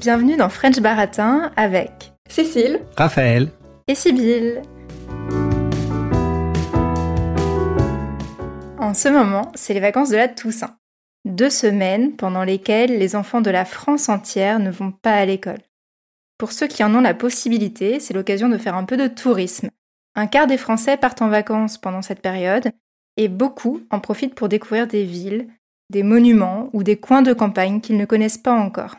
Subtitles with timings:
[0.00, 3.50] Bienvenue dans French Baratin avec Cécile, Raphaël
[3.86, 4.62] et Sibylle.
[8.78, 10.78] En ce moment, c'est les vacances de la Toussaint.
[11.26, 15.60] Deux semaines pendant lesquelles les enfants de la France entière ne vont pas à l'école.
[16.38, 19.68] Pour ceux qui en ont la possibilité, c'est l'occasion de faire un peu de tourisme.
[20.14, 22.72] Un quart des Français partent en vacances pendant cette période
[23.18, 25.48] et beaucoup en profitent pour découvrir des villes,
[25.90, 28.96] des monuments ou des coins de campagne qu'ils ne connaissent pas encore.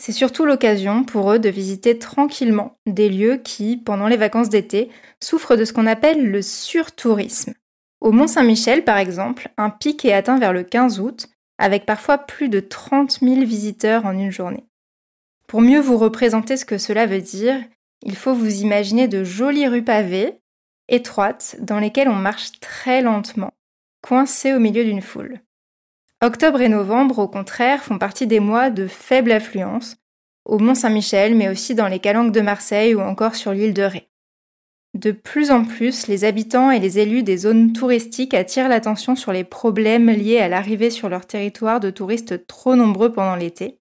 [0.00, 4.90] C'est surtout l'occasion pour eux de visiter tranquillement des lieux qui, pendant les vacances d'été,
[5.20, 7.52] souffrent de ce qu'on appelle le surtourisme.
[8.00, 12.48] Au Mont-Saint-Michel, par exemple, un pic est atteint vers le 15 août, avec parfois plus
[12.48, 14.64] de 30 000 visiteurs en une journée.
[15.48, 17.56] Pour mieux vous représenter ce que cela veut dire,
[18.02, 20.40] il faut vous imaginer de jolies rues pavées,
[20.88, 23.52] étroites, dans lesquelles on marche très lentement,
[24.02, 25.40] coincé au milieu d'une foule.
[26.20, 29.96] Octobre et novembre, au contraire, font partie des mois de faible affluence,
[30.44, 34.08] au Mont-Saint-Michel, mais aussi dans les calanques de Marseille ou encore sur l'île de Ré.
[34.94, 39.32] De plus en plus, les habitants et les élus des zones touristiques attirent l'attention sur
[39.32, 43.78] les problèmes liés à l'arrivée sur leur territoire de touristes trop nombreux pendant l'été.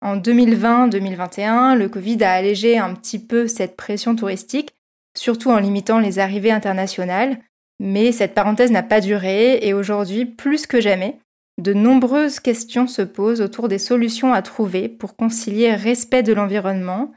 [0.00, 4.74] En 2020-2021, le Covid a allégé un petit peu cette pression touristique,
[5.14, 7.38] surtout en limitant les arrivées internationales,
[7.78, 11.18] mais cette parenthèse n'a pas duré et aujourd'hui, plus que jamais,
[11.58, 17.12] de nombreuses questions se posent autour des solutions à trouver pour concilier respect de l'environnement,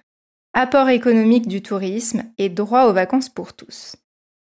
[0.53, 3.95] apport économique du tourisme et droit aux vacances pour tous.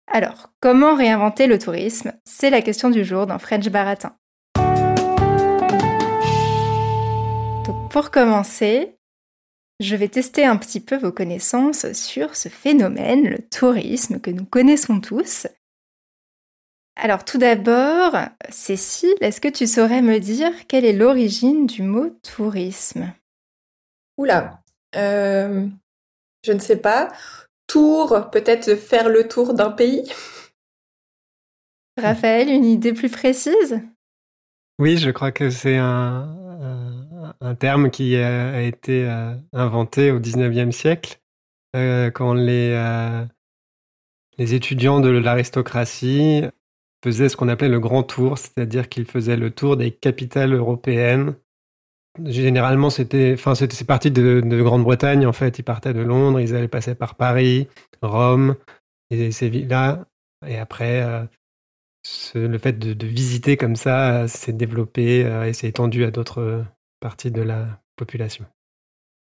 [0.08, 2.14] Alors, comment réinventer le tourisme?
[2.26, 4.16] C'est la question du jour dans French Baratin.
[7.90, 8.98] Pour commencer,
[9.82, 14.46] je vais tester un petit peu vos connaissances sur ce phénomène, le tourisme que nous
[14.46, 15.48] connaissons tous.
[16.96, 18.16] Alors tout d'abord,
[18.50, 23.14] Cécile, est-ce que tu saurais me dire quelle est l'origine du mot tourisme?
[24.18, 24.62] Oula,
[24.96, 25.68] euh,
[26.46, 27.12] je ne sais pas.
[27.68, 30.12] Tour, peut-être faire le tour d'un pays?
[31.98, 33.82] Raphaël, une idée plus précise?
[34.80, 40.72] Oui, je crois que c'est un, un, terme qui a, été euh, inventé au 19e
[40.72, 41.22] siècle,
[41.76, 42.76] euh, quand les,
[44.38, 46.44] les étudiants de l'aristocratie
[47.04, 51.36] faisait ce qu'on appelait le grand tour, c'est-à-dire qu'il faisait le tour des capitales européennes.
[52.24, 55.60] Généralement, c'était, enfin, c'était, parti de, Grande-Bretagne, en fait.
[55.60, 57.68] Ils partaient de Londres, ils allaient passer par Paris,
[58.02, 58.56] Rome,
[59.10, 60.06] et ces villes-là.
[60.46, 61.24] Et après, euh,
[62.36, 66.66] le fait de, visiter comme ça s'est développé euh, et s'est étendu à d'autres
[67.00, 68.46] parties de la population.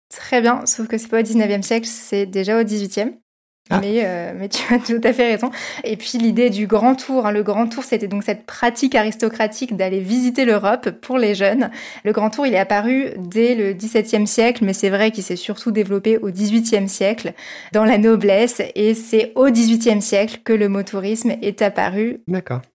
[0.08, 3.18] Très bien, sauf que c'est pas au 19e siècle, c'est déjà au 18e.
[3.70, 3.80] Ah.
[3.80, 5.50] Mais, euh, mais, tu as tout à fait raison.
[5.84, 9.76] Et puis l'idée du grand tour, hein, le grand tour, c'était donc cette pratique aristocratique
[9.76, 11.70] d'aller visiter l'Europe pour les jeunes.
[12.04, 15.36] Le grand tour, il est apparu dès le XVIIe siècle, mais c'est vrai qu'il s'est
[15.36, 17.34] surtout développé au XVIIIe siècle
[17.72, 18.62] dans la noblesse.
[18.74, 22.20] Et c'est au XVIIIe siècle que le mot tourisme est apparu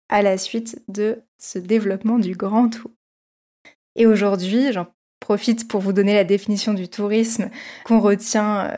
[0.10, 2.92] à la suite de ce développement du grand tour.
[3.96, 4.88] Et aujourd'hui, j'en
[5.20, 7.50] profite pour vous donner la définition du tourisme
[7.86, 8.76] qu'on retient euh,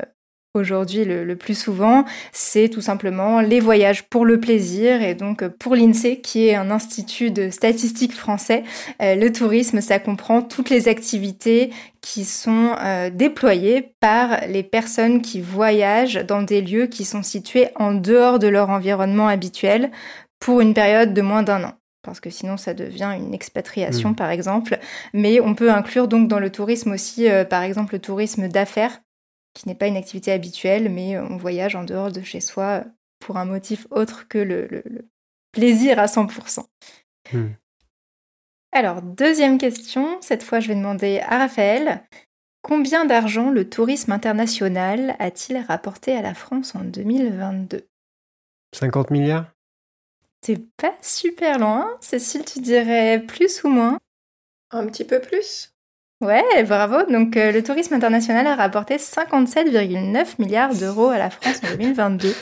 [0.56, 5.02] aujourd'hui le, plus souvent, c'est tout simplement les voyages pour le plaisir.
[5.02, 8.64] Et donc pour l'INSEE, qui est un institut de statistiques français,
[9.02, 11.72] euh, le tourisme, ça comprend toutes les activités
[12.02, 17.68] qui sont euh, déployées par les personnes qui voyagent dans des lieux qui sont situés
[17.76, 19.92] en dehors de leur environnement habituel
[20.40, 21.74] pour une période de moins d'un an
[22.06, 24.16] parce que sinon ça devient une expatriation mmh.
[24.16, 24.80] par exemple.
[25.14, 29.02] Mais on peut inclure donc dans le tourisme aussi, euh, par exemple, le tourisme d'affaires,
[29.56, 32.84] qui n'est pas une activité habituelle, mais on voyage en dehors de chez soi
[33.20, 34.84] pour un motif autre que le,
[35.52, 36.66] plaisir à 100%.
[37.34, 37.48] Hmm.
[38.72, 42.04] Alors, deuxième question, cette fois je vais demander à Raphaël,
[42.62, 47.88] combien d'argent le tourisme international a-t-il rapporté à la France en 2022
[48.76, 49.50] 50 milliards?
[50.42, 53.98] C'est pas super loin, Cécile, tu dirais plus ou moins?
[54.72, 55.75] Un petit peu plus
[56.22, 57.04] Ouais, bravo.
[57.12, 62.34] Donc euh, le tourisme international a rapporté 57,9 milliards d'euros à la France en 2022.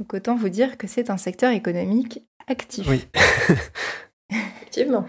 [0.00, 2.86] Donc autant vous dire que c'est un secteur économique actif.
[2.88, 3.06] Oui.
[4.30, 5.06] Effectivement.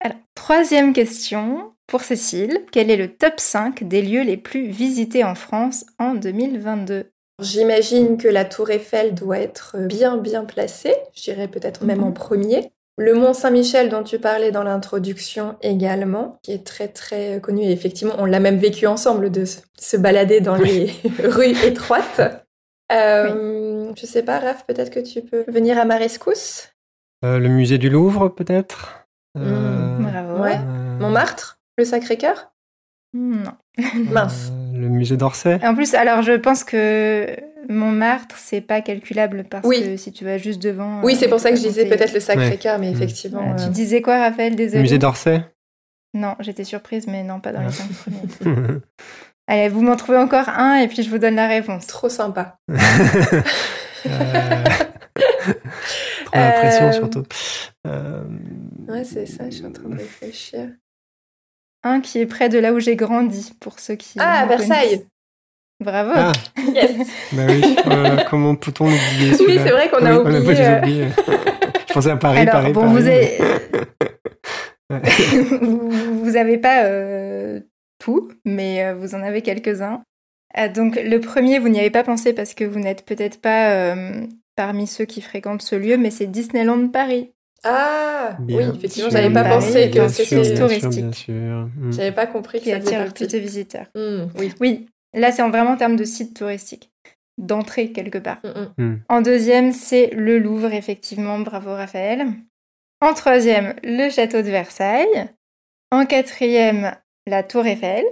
[0.00, 2.64] Alors, troisième question pour Cécile.
[2.72, 7.10] Quel est le top 5 des lieux les plus visités en France en 2022
[7.40, 12.08] J'imagine que la tour Eiffel doit être bien bien placée, je dirais peut-être même en
[12.08, 12.14] mhm.
[12.14, 12.72] premier.
[13.00, 17.72] Le Mont Saint-Michel dont tu parlais dans l'introduction également, qui est très très connu et
[17.72, 20.92] effectivement on l'a même vécu ensemble de se balader dans les
[21.24, 22.20] rues étroites.
[22.92, 26.74] Euh, Je sais pas, Raph, peut-être que tu peux venir à ma rescousse
[27.24, 29.06] euh, Le musée du Louvre peut-être?
[29.38, 29.40] Euh,
[29.98, 30.42] mmh, Bravo.
[30.42, 30.58] Ouais.
[30.58, 31.58] Euh, Montmartre?
[31.78, 32.52] Le Sacré-Cœur?
[33.14, 33.52] Non.
[34.10, 34.52] Mince.
[34.80, 37.26] Euh, le musée d'Orsay En plus, alors je pense que
[37.68, 39.82] Montmartre, c'est pas calculable parce Oui.
[39.82, 41.02] que si tu vas juste devant.
[41.02, 42.94] Oui, euh, c'est pour ça que je disais peut-être le Sacré-Cœur, mais Mm.
[42.94, 43.50] effectivement.
[43.50, 44.52] Euh, euh, Tu disais quoi, Raphaël?
[44.52, 44.82] Le Désolé.
[44.82, 45.42] musée d'Orsay?
[46.14, 47.66] Non, j'étais surprise, mais non, pas dans Ah.
[47.66, 48.20] les cinq premiers.
[49.46, 51.86] Allez, vous m'en trouvez encore un et puis je vous donne la réponse.
[51.86, 52.58] Trop sympa.
[54.06, 54.64] Euh,
[56.24, 57.22] Trop la pression Euh, surtout.
[57.86, 58.22] Euh,
[58.88, 60.68] Ouais, c'est ça, je suis en train de réfléchir.
[61.82, 64.14] Un qui est près de là où j'ai grandi, pour ceux qui.
[64.18, 65.06] Ah, me Versailles.
[65.82, 66.10] Bravo.
[66.14, 66.32] Ah,
[66.74, 66.90] Yes
[67.32, 67.76] bah oui.
[67.86, 70.54] Oh comment peut-on l'oublier Oui, c'est vrai qu'on a Oui, on a oublié.
[70.54, 71.08] pas euh, oublié.
[71.88, 72.92] Je pensais à Paris, Alors, Paris, bon, Paris.
[72.92, 73.38] vous avez,
[76.22, 77.60] vous avez pas euh,
[77.98, 80.02] tout, mais euh, vous en avez quelques-uns.
[80.54, 83.70] Ah, donc, le premier, vous n'y avez pas pensé parce que vous n'êtes peut-être pas
[83.70, 84.26] euh,
[84.56, 87.32] parmi ceux qui fréquentent ce lieu, mais c'est Disneyland Paris.
[87.64, 90.54] Ah Bien Oui, effectivement, j'avais pas pensé que c'était.
[90.54, 91.28] touristique.
[91.28, 91.92] Mm.
[91.92, 93.86] J'avais pas compris que qui ça attire plus de visiteurs.
[93.94, 94.52] Hmm, oui.
[94.60, 96.90] Oui, là, c'est en vraiment en termes de site touristique,
[97.38, 98.38] d'entrée quelque part.
[98.78, 98.96] Hmm.
[99.08, 101.38] En deuxième, c'est le Louvre, effectivement.
[101.38, 102.26] Bravo, Raphaël.
[103.02, 105.28] En troisième, le château de Versailles.
[105.90, 106.94] En quatrième,
[107.26, 108.04] la Tour Eiffel.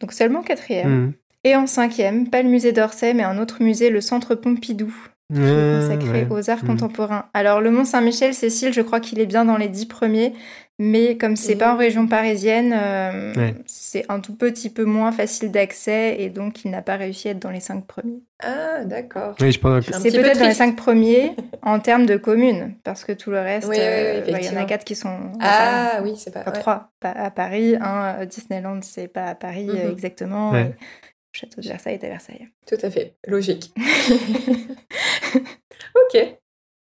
[0.00, 0.88] Donc seulement quatrième.
[0.88, 1.12] Mm.
[1.44, 4.94] Et en cinquième, pas le musée d'Orsay, mais un autre musée, le Centre Pompidou,
[5.32, 6.26] qui est Ouais, consacré ouais.
[6.30, 6.66] aux arts Mm.
[6.68, 7.24] contemporains.
[7.34, 10.32] Alors, le Mont Saint-Michel, Cécile, je crois qu'il est bien dans les dix premiers,
[10.78, 11.58] mais comme c'est Mhm.
[11.58, 13.54] pas en région parisienne, euh, Ouais.
[13.66, 17.30] c'est un tout petit peu moins facile d'accès et donc il n'a pas réussi à
[17.32, 18.20] être dans les cinq premiers.
[18.42, 19.34] Ah, d'accord.
[19.40, 21.32] Oui, C'est peu peut-être dans les cinq premiers
[21.62, 24.46] en termes de communes, parce que tout le reste, Oui, oui, oui, euh, ouais, il
[24.46, 25.08] y en a quatre qui sont.
[25.08, 25.90] à Paris.
[25.94, 26.40] Ah, oui, c'est pas.
[26.42, 26.58] Enfin, ouais.
[26.60, 29.90] trois pas à Paris, un euh, Disneyland, c'est pas à Paris Mhm.
[29.90, 30.52] exactement.
[30.52, 30.60] Ouais.
[30.60, 32.48] et le Château de Versailles est à Versailles.
[32.66, 33.14] Tout à fait.
[33.26, 33.72] Logique.
[35.34, 36.36] ok.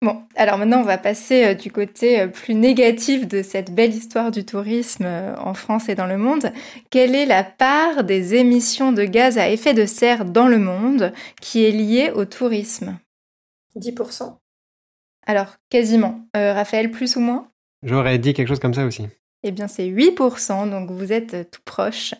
[0.03, 3.95] Bon, alors maintenant on va passer euh, du côté euh, plus négatif de cette belle
[3.95, 6.53] histoire du tourisme euh, en France et dans le monde.
[6.91, 11.15] Quelle est la part des émissions de gaz à effet de serre dans le monde
[11.41, 12.99] qui est liée au tourisme?
[13.77, 14.37] 10%.
[15.27, 16.21] Alors, quasiment.
[16.37, 17.49] Euh, Raphaël, plus ou moins?
[17.83, 19.09] J'aurais dit quelque chose comme ça aussi.
[19.43, 22.15] Eh bien, c'est 8%, donc vous êtes tout proche.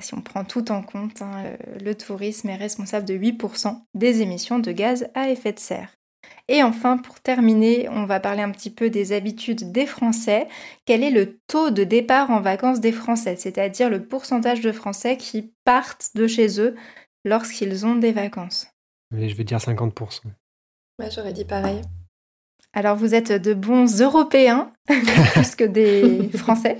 [0.00, 4.58] Si on prend tout en compte, hein, le tourisme est responsable de 8% des émissions
[4.58, 5.98] de gaz à effet de serre.
[6.48, 10.48] Et enfin, pour terminer, on va parler un petit peu des habitudes des Français.
[10.86, 15.16] Quel est le taux de départ en vacances des Français, c'est-à-dire le pourcentage de Français
[15.16, 16.74] qui partent de chez eux
[17.24, 18.68] lorsqu'ils ont des vacances?
[19.10, 20.20] Mais je vais dire 50%.
[20.98, 21.82] Ouais, J'aurais dit pareil.
[22.72, 24.72] Alors vous êtes de bons Européens,
[25.32, 26.78] plus que des Français?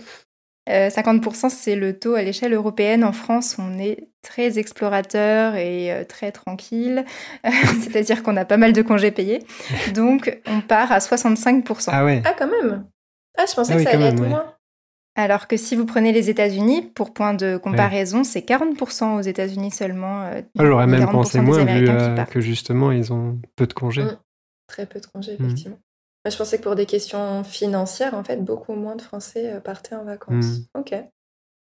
[0.68, 3.04] Euh, 50% c'est le taux à l'échelle européenne.
[3.04, 7.04] En France, on est très explorateur et euh, très tranquille,
[7.82, 9.42] c'est-à-dire qu'on a pas mal de congés payés.
[9.94, 11.88] Donc on part à 65%.
[11.92, 12.84] Ah ouais Ah, quand même.
[13.38, 14.28] Ah, je pensais Ah oui, que ça allait même, être ouais.
[14.28, 14.54] moins.
[15.16, 19.70] Alors que si vous prenez les États-Unis, pour point de comparaison, c'est 40% aux États-Unis
[19.72, 20.22] seulement.
[20.22, 23.72] euh, Ah, J'aurais même 40% pensé moins vu euh, que justement ils ont peu de
[23.72, 24.04] congés.
[24.04, 24.18] Mm.
[24.68, 25.44] Très peu de congés, Mm.
[25.44, 25.78] effectivement.
[26.24, 29.60] Moi, je pensais que pour des questions financières, en fait, beaucoup moins de Français euh,
[29.60, 30.60] partaient en vacances.
[30.74, 30.78] Mm.
[30.78, 30.94] Ok.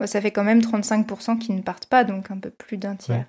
[0.00, 2.96] Ouais, Ça fait quand même 35% qui ne partent pas, donc un peu plus d'un
[2.96, 3.16] tiers.
[3.18, 3.26] Ouais.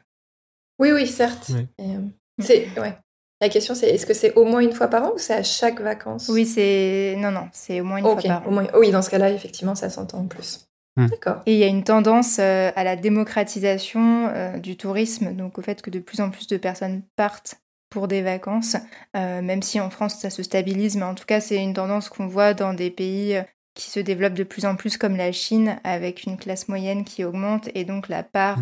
[0.80, 1.52] Oui, oui, certes.
[1.78, 2.00] Et, euh,
[2.40, 2.98] c'est, ouais.
[3.40, 5.44] La question, c'est est-ce que c'est au moins une fois par an ou c'est à
[5.44, 6.30] chaque vacances?
[6.30, 7.16] Oui, c'est...
[7.18, 8.48] Non, non, c'est au moins une fois par an.
[8.48, 8.68] au moins...
[8.76, 10.68] Oui, dans ce cas-là, effectivement, ça s'entend en plus.
[10.96, 11.08] Mm.
[11.08, 11.42] D'accord.
[11.46, 15.62] Et il y a une tendance euh, à la démocratisation euh, du tourisme, donc au
[15.62, 17.61] fait que de plus en plus de personnes partent
[17.92, 18.76] pour des vacances,
[19.16, 22.10] euh, même si en France ça se stabilise, mais en tout cas c'est une tendance
[22.10, 23.44] qu'on voit dans des pays euh,
[23.76, 27.24] qui se développent de plus en plus comme la Chine, avec une classe moyenne qui
[27.24, 28.60] augmente, et donc la part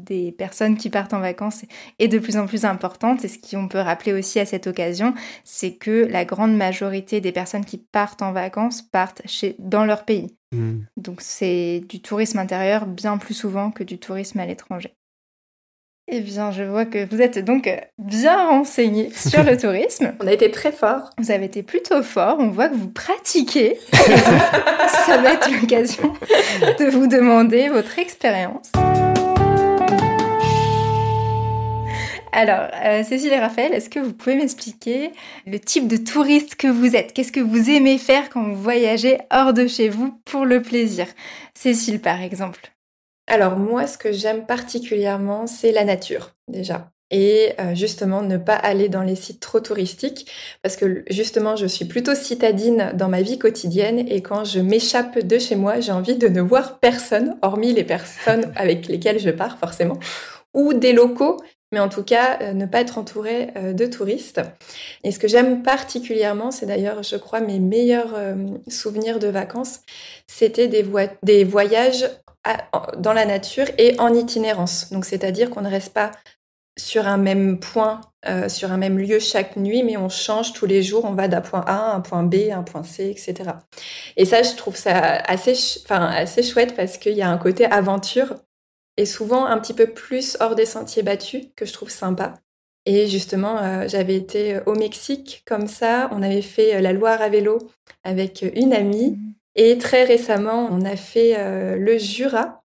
[0.00, 0.04] Mm.
[0.04, 1.64] des personnes qui partent en vacances
[1.98, 3.24] est de plus en plus importante.
[3.24, 7.32] Et ce qu'on peut rappeler aussi à cette occasion, c'est que la grande majorité des
[7.32, 10.36] personnes qui partent en vacances partent chez, dans leur pays.
[10.52, 10.80] Mm.
[10.96, 14.94] Donc c'est du tourisme intérieur bien plus souvent que du tourisme à l'étranger.
[16.12, 20.12] Eh bien, je vois que vous êtes donc bien renseigné sur le tourisme.
[20.20, 21.10] On a été très fort.
[21.18, 23.78] Vous avez été plutôt fort, on voit que vous pratiquez.
[23.92, 26.12] Ça va être l'occasion
[26.80, 28.72] de vous demander votre expérience.
[32.32, 35.12] Alors, euh, Cécile et Raphaël, est-ce que vous pouvez m'expliquer
[35.46, 37.12] le type de touriste que vous êtes?
[37.12, 41.06] Qu'est-ce que vous aimez faire quand vous voyagez hors de chez vous pour le plaisir?
[41.54, 42.72] Cécile, par exemple.
[43.30, 46.90] Alors moi, ce que j'aime particulièrement, c'est la nature, déjà.
[47.12, 50.28] Et euh, justement, ne pas aller dans les sites trop touristiques,
[50.62, 55.20] parce que justement, je suis plutôt citadine dans ma vie quotidienne, et quand je m'échappe
[55.20, 59.30] de chez moi, j'ai envie de ne voir personne, hormis les personnes avec lesquelles je
[59.30, 60.00] pars, forcément,
[60.52, 61.36] ou des locaux,
[61.70, 64.40] mais en tout cas, euh, ne pas être entouré euh, de touristes.
[65.04, 68.12] Et ce que j'aime particulièrement, c'est d'ailleurs, je crois, mes meilleurs
[68.66, 69.82] souvenirs de vacances,
[70.26, 70.84] c'était des,
[71.22, 72.08] des voyages
[72.98, 74.90] dans la nature et en itinérance.
[74.90, 76.10] Donc, c'est-à-dire qu'on ne reste pas
[76.78, 80.66] sur un même point, euh, sur un même lieu chaque nuit, mais on change tous
[80.66, 81.04] les jours.
[81.04, 83.50] On va d'un point A à un point B, à un point C, etc.
[84.16, 85.54] Et ça, je trouve ça assez,
[85.88, 88.34] assez chouette parce qu'il y a un côté aventure
[88.96, 92.34] et souvent un petit peu plus hors des sentiers battus que je trouve sympa.
[92.86, 96.08] Et justement, euh, j'avais été au Mexique comme ça.
[96.12, 97.58] On avait fait euh, la Loire à vélo
[98.04, 99.18] avec une amie.
[99.62, 101.36] Et très récemment, on a fait
[101.76, 102.60] le Jura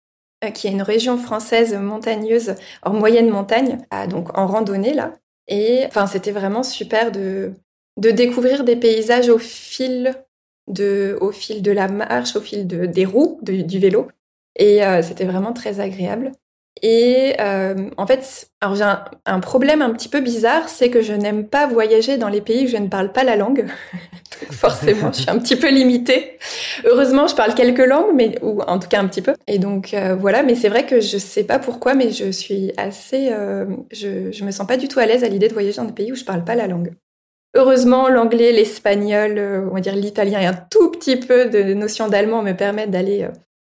[0.45, 5.15] euh, qui est une région française montagneuse, en moyenne montagne, donc en randonnée là.
[5.49, 7.53] Et c'était vraiment super de,
[7.97, 10.15] découvrir des paysages au fil
[10.69, 14.09] de, la marche, au fil de, des roues du vélo.
[14.57, 16.31] Et euh, c'était vraiment très agréable.
[16.87, 18.85] Et euh, en fait, alors j'ai
[19.25, 22.67] un, problème un petit peu bizarre, c'est que je n'aime pas voyager dans les pays
[22.67, 23.65] où je ne parle pas la langue.
[24.51, 26.37] forcément, je suis un petit peu limitée.
[26.85, 29.33] Heureusement, je parle quelques langues, mais ou en tout cas un petit peu.
[29.47, 32.71] Et donc euh, voilà, mais c'est vrai que je sais pas pourquoi, mais je suis
[32.77, 35.87] assez, euh, je, me sens pas du tout à l'aise à l'idée de voyager dans
[35.87, 36.93] des pays où je parle pas la langue.
[37.57, 39.39] Heureusement, l'anglais, l'espagnol,
[39.71, 43.27] on va dire l'italien et un tout petit peu de notions d'allemand me permettent d'aller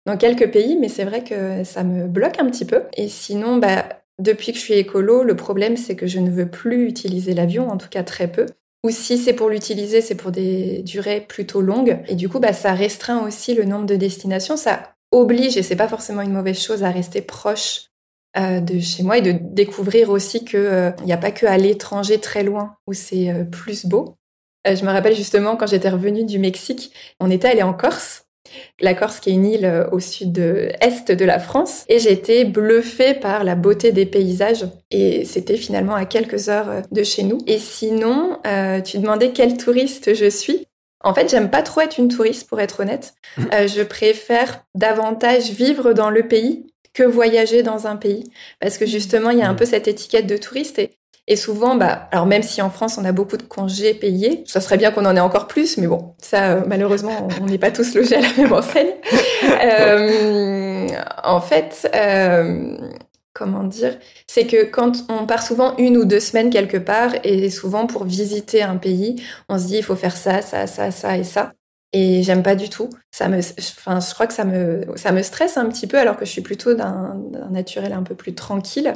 [0.07, 2.83] dans quelques pays, mais c'est vrai que ça me bloque un petit peu.
[2.97, 3.85] Et sinon, bah,
[4.19, 7.69] depuis que je suis écolo, le problème, c'est que je ne veux plus utiliser l'avion,
[7.69, 8.47] en tout cas très peu.
[8.85, 11.99] Ou si c'est pour l'utiliser, c'est pour des durées plutôt longues.
[12.09, 14.57] Et du coup, bah, ça restreint aussi le nombre de destinations.
[14.57, 17.91] Ça oblige, et c'est pas forcément une mauvaise chose, à rester proche
[18.37, 21.57] euh, de chez moi et de découvrir aussi qu'il euh, n'y a pas que à
[21.57, 24.17] l'étranger très loin où c'est euh, plus beau.
[24.67, 28.26] je me rappelle justement quand j'étais revenue du Mexique, on était allé en Corse
[28.81, 31.85] la Corse qui est une île euh, au sud-est de la France.
[31.89, 34.67] Et j'ai été bluffée par la beauté des paysages.
[34.91, 37.39] Et c'était finalement à quelques heures euh, de chez nous.
[37.47, 40.67] Et sinon, euh, tu demandais quel touriste je suis.
[41.03, 43.15] En fait, j'aime pas trop être une touriste, pour être honnête.
[43.37, 43.45] Mmh.
[43.67, 48.25] je préfère davantage vivre dans le pays que voyager dans un pays.
[48.61, 49.57] Parce que justement, il y a un mmh.
[49.57, 50.79] peu cette étiquette de touriste.
[50.79, 50.91] Et
[51.29, 54.61] et souvent, bah, alors même si en France on a beaucoup de congés payés, ça
[54.61, 57.73] serait bien qu'on en ait encore plus, mais bon, ça euh, malheureusement on n'est pas
[57.73, 58.93] tous logés à la même enseigne.
[59.65, 60.87] euh,
[61.25, 62.77] en fait, euh,
[63.33, 67.51] comment dire, c'est que quand on part souvent une ou deux semaines quelque part, et
[67.51, 71.17] souvent pour visiter un pays, on se dit il faut faire ça, ça, ça, ça
[71.19, 71.53] et ça.
[71.93, 72.91] Et j'aime pas du tout.
[73.11, 76.17] Ça me, enfin, je crois que ça me, ça me stresse un petit peu, alors
[76.17, 77.17] que je suis plutôt d'un
[77.51, 78.93] naturel un peu plus tranquille.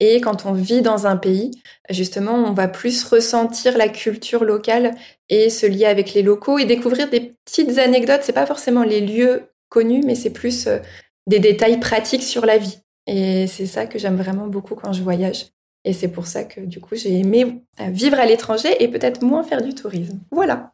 [0.00, 1.50] Et quand on vit dans un pays,
[1.90, 4.94] justement, on va plus ressentir la culture locale
[5.28, 8.22] et se lier avec les locaux et découvrir des petites anecdotes.
[8.22, 10.78] C'est pas forcément les lieux connus, mais c'est plus euh,
[11.26, 12.78] des détails pratiques sur la vie.
[13.06, 15.46] Et c'est ça que j'aime vraiment beaucoup quand je voyage.
[15.84, 19.22] Et c'est pour ça que du coup, j'ai aimé euh, vivre à l'étranger et peut-être
[19.22, 20.18] moins faire du tourisme.
[20.30, 20.72] Voilà.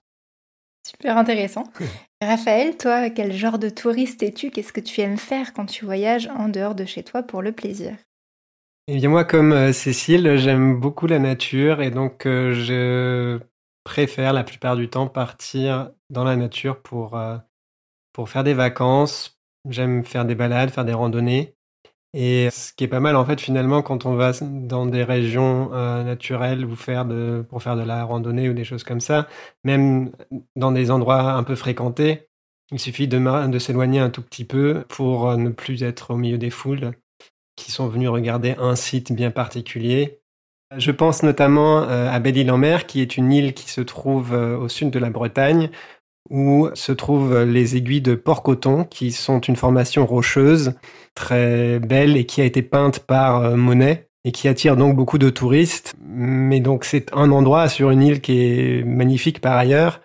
[0.87, 1.65] Super intéressant.
[2.23, 4.51] Raphaël, toi, quel genre de touriste es-tu?
[4.51, 7.53] Qu'est-ce que tu aimes faire quand tu voyages en dehors de chez toi pour le
[7.53, 7.97] plaisir?
[8.89, 13.41] Eh bien moi, comme euh, Cécile, j'aime beaucoup la nature et donc euh, je
[13.85, 17.37] préfère la plupart du temps partir dans la nature pour, euh,
[18.13, 19.41] pour faire des vacances.
[19.69, 21.57] J'aime faire des balades, faire des randonnées.
[22.15, 25.71] Et ce qui est pas mal en fait finalement quand on va dans des régions
[26.05, 29.29] naturelles ou faire de, pour faire de la randonnée ou des choses comme ça,
[29.65, 30.13] même
[30.57, 32.29] dans des endroits un peu fréquentés,
[32.73, 36.39] il suffit de, de s'éloigner un tout petit peu pour ne plus être au milieu
[36.39, 36.93] des foules
[37.57, 40.21] qui sont venus regarder un site bien particulier.
[40.77, 44.69] Je pense notamment euh, à Belle-Île-en-Mer, qui est une île qui se trouve euh, au
[44.69, 45.71] sud de la Bretagne,
[46.29, 50.75] où se trouvent les aiguilles de Port-Coton, qui sont une formation rocheuse
[51.15, 55.19] très belle et qui a été peinte par euh, Monet et qui attire donc beaucoup
[55.19, 55.95] de touristes.
[56.05, 60.01] Mais donc c'est un endroit sur une île qui est magnifique par ailleurs,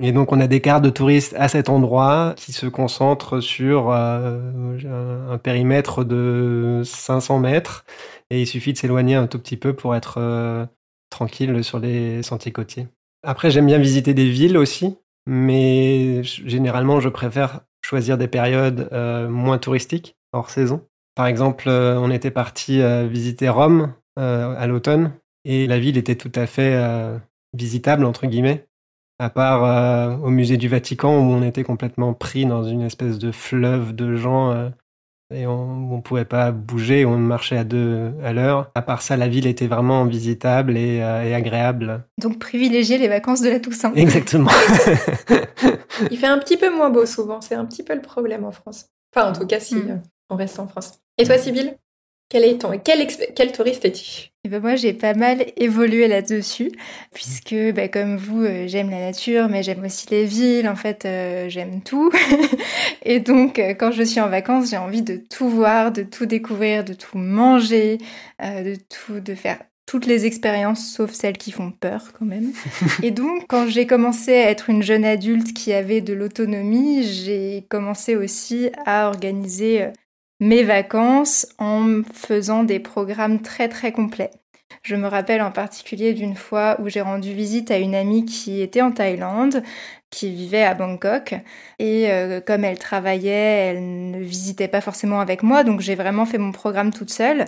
[0.00, 3.90] et donc on a des cartes de touristes à cet endroit qui se concentrent sur
[3.90, 7.84] euh, un périmètre de 500 mètres
[8.30, 10.66] et il suffit de s'éloigner un tout petit peu pour être euh,
[11.10, 12.86] tranquille sur les sentiers côtiers.
[13.24, 19.28] Après j'aime bien visiter des villes aussi, mais généralement je préfère choisir des périodes euh,
[19.28, 20.84] moins touristiques, hors saison.
[21.16, 25.14] Par exemple, on était parti visiter Rome à l'automne
[25.44, 26.80] et la ville était tout à fait
[27.54, 28.67] visitable entre guillemets
[29.18, 33.18] à part euh, au musée du Vatican où on était complètement pris dans une espèce
[33.18, 34.68] de fleuve de gens euh,
[35.34, 38.70] et on ne pouvait pas bouger, on marchait à deux à l'heure.
[38.74, 42.04] À part ça, la ville était vraiment visitable et, euh, agréable.
[42.18, 43.92] Donc privilégier les vacances de la Toussaint.
[43.96, 44.50] Exactement.
[46.10, 48.52] Il fait un petit peu moins beau souvent, c'est un petit peu le problème en
[48.52, 48.86] France.
[49.14, 50.00] Enfin, en tout cas, si hmm.
[50.30, 51.00] on reste en France.
[51.18, 51.74] Et toi, Sybille
[52.30, 54.28] Quel est ton, quel, quel touriste es-tu?
[54.44, 56.70] Et ben moi, j'ai pas mal évolué là-dessus,
[57.14, 61.06] puisque ben, comme vous, euh, j'aime la nature, mais j'aime aussi les villes, en fait,
[61.06, 62.10] euh, j'aime tout.
[63.02, 66.26] et donc, euh, quand je suis en vacances, j'ai envie de tout voir, de tout
[66.26, 67.96] découvrir, de tout manger,
[68.40, 72.52] de tout, de faire toutes les expériences, sauf celles qui font peur quand même.
[73.02, 77.64] Et donc, quand j'ai commencé à être une jeune adulte qui avait de l'autonomie, j'ai
[77.70, 79.88] commencé aussi à organiser
[80.40, 84.30] mes vacances en faisant des programmes très très complets.
[84.82, 88.60] Je me rappelle en particulier d'une fois où j'ai rendu visite à une amie qui
[88.60, 89.62] était en Thaïlande,
[90.10, 91.34] qui vivait à Bangkok.
[91.78, 96.26] Et euh, comme elle travaillait, elle ne visitait pas forcément avec moi, donc j'ai vraiment
[96.26, 97.46] fait mon programme toute seule.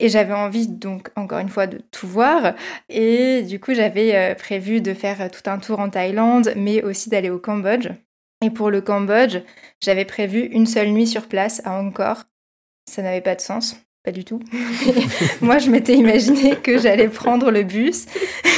[0.00, 2.54] Et j'avais envie, donc, encore une fois, de tout voir.
[2.88, 7.08] Et du coup, j'avais euh, prévu de faire tout un tour en Thaïlande, mais aussi
[7.10, 7.88] d'aller au Cambodge.
[8.44, 9.38] Et pour le Cambodge,
[9.80, 12.24] j'avais prévu une seule nuit sur place à Angkor
[12.86, 13.76] ça n'avait pas de sens.
[14.04, 14.40] Pas du tout.
[15.40, 18.06] Moi, je m'étais imaginé que j'allais prendre le bus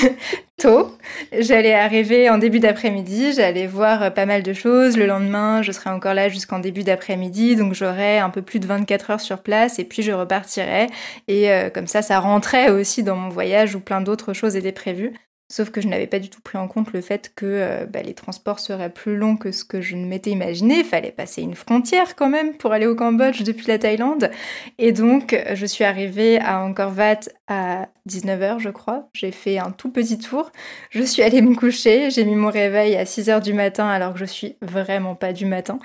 [0.56, 0.96] tôt.
[1.38, 4.96] J'allais arriver en début d'après-midi, j'allais voir pas mal de choses.
[4.96, 8.66] Le lendemain, je serais encore là jusqu'en début d'après-midi, donc j'aurais un peu plus de
[8.66, 10.86] 24 heures sur place et puis je repartirais.
[11.28, 14.72] Et euh, comme ça, ça rentrait aussi dans mon voyage où plein d'autres choses étaient
[14.72, 15.12] prévues.
[15.54, 18.02] Sauf que je n'avais pas du tout pris en compte le fait que euh, bah,
[18.02, 20.78] les transports seraient plus longs que ce que je ne m'étais imaginé.
[20.78, 24.32] Il fallait passer une frontière quand même pour aller au Cambodge depuis la Thaïlande.
[24.78, 29.08] Et donc, je suis arrivée à Angkor Wat à 19h, je crois.
[29.14, 30.52] J'ai fait un tout petit tour.
[30.90, 32.10] Je suis allée me coucher.
[32.10, 35.46] J'ai mis mon réveil à 6h du matin alors que je suis vraiment pas du
[35.46, 35.78] matin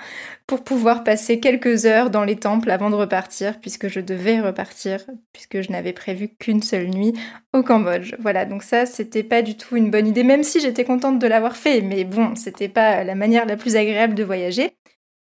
[0.46, 5.04] pour pouvoir passer quelques heures dans les temples avant de repartir puisque je devais repartir
[5.32, 7.14] puisque je n'avais prévu qu'une seule nuit
[7.54, 8.14] au Cambodge.
[8.18, 11.26] Voilà, donc ça, c'était pas du tout une bonne idée, même si j'étais contente de
[11.26, 14.72] l'avoir fait, mais bon, c'était pas la manière la plus agréable de voyager.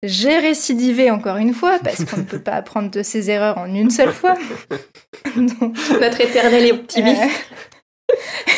[0.03, 3.73] J'ai récidivé encore une fois, parce qu'on ne peut pas apprendre de ses erreurs en
[3.73, 4.37] une seule fois.
[6.01, 7.21] Notre éternel optimiste.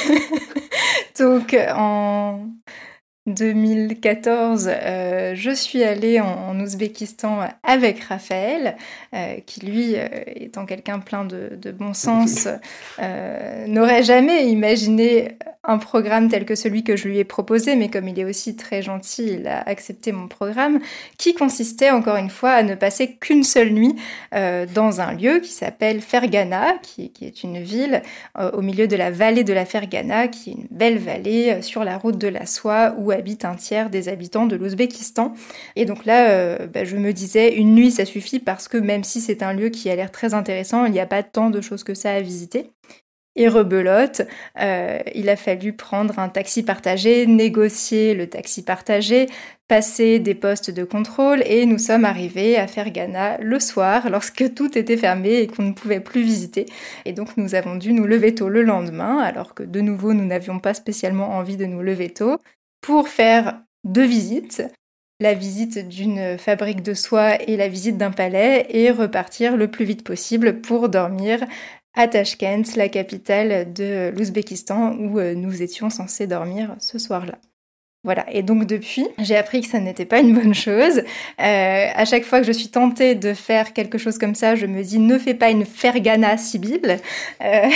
[0.10, 0.20] Euh,
[1.18, 2.46] donc, en
[3.34, 8.76] 2014, euh, je suis allée en, Ouzbékistan avec Raphaël,
[9.14, 12.48] euh, qui lui, euh, étant quelqu'un plein de, bon sens,
[13.68, 18.08] n'aurait jamais imaginé un programme tel que celui que je lui ai proposé, mais comme
[18.08, 20.80] il est aussi très gentil, il a accepté mon programme,
[21.18, 23.96] qui consistait encore une fois à ne passer qu'une seule nuit
[24.32, 28.02] dans un lieu qui s'appelle Fergana, qui, est une ville
[28.54, 31.98] au milieu de la vallée de la Fergana, qui est une belle vallée sur la
[31.98, 35.34] route de la soie où habite un tiers des habitants de l'Ouzbékistan.
[35.76, 39.04] Et donc là, euh, bah, je me disais, une nuit, ça suffit parce que même
[39.04, 41.62] si c'est un lieu qui a l'air très intéressant, il n'y a pas tant de
[41.62, 42.72] choses que ça à visiter.
[43.36, 44.24] Et rebelote,
[44.60, 49.28] euh, il a fallu prendre un taxi partagé, négocier le taxi partagé,
[49.70, 54.78] passer des postes de contrôle et nous sommes arrivés à Fergana le soir lorsque tout
[54.78, 56.66] était fermé et qu'on ne pouvait plus visiter.
[57.06, 60.26] Et donc nous avons dû nous lever tôt le lendemain alors que de nouveau nous
[60.26, 62.40] n'avions pas spécialement envie de nous lever tôt
[62.82, 64.64] pour faire deux visites,
[65.20, 69.86] la visite d'une fabrique de soie et la visite d'un palais, et repartir le plus
[69.86, 71.40] vite possible pour dormir
[71.96, 77.40] à Tashkent, la capitale de l'Ouzbékistan, où euh, nous étions censés dormir ce soir-là.
[78.06, 81.00] Voilà, et donc depuis, j'ai appris que ça n'était pas une bonne chose.
[81.00, 81.04] Euh,
[81.94, 84.82] à chaque fois que je suis tentée de faire quelque chose comme ça, je me
[84.84, 87.00] dis ne fais pas une fergana sibylle.
[87.44, 87.68] Euh,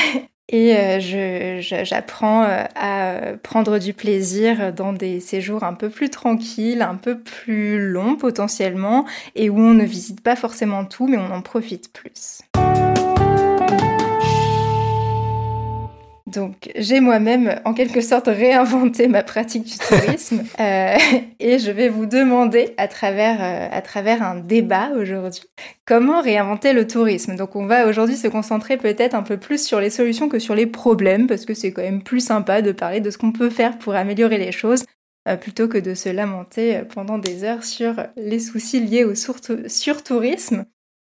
[0.49, 6.81] et euh, j'apprends euh, à prendre du plaisir dans des séjours un peu plus tranquilles,
[6.81, 11.31] un peu plus longs potentiellement, et où on ne visite pas forcément tout, mais on
[11.31, 12.41] en profite plus.
[16.33, 20.97] Donc j'ai moi-même en quelque sorte réinventé ma pratique du tourisme euh,
[21.39, 25.43] et je vais vous demander à travers, euh, à travers un débat aujourd'hui
[25.85, 27.35] comment réinventer le tourisme.
[27.35, 30.55] Donc on va aujourd'hui se concentrer peut-être un peu plus sur les solutions que sur
[30.55, 33.49] les problèmes parce que c'est quand même plus sympa de parler de ce qu'on peut
[33.49, 34.85] faire pour améliorer les choses
[35.27, 40.65] euh, plutôt que de se lamenter pendant des heures sur les soucis liés au surtourisme.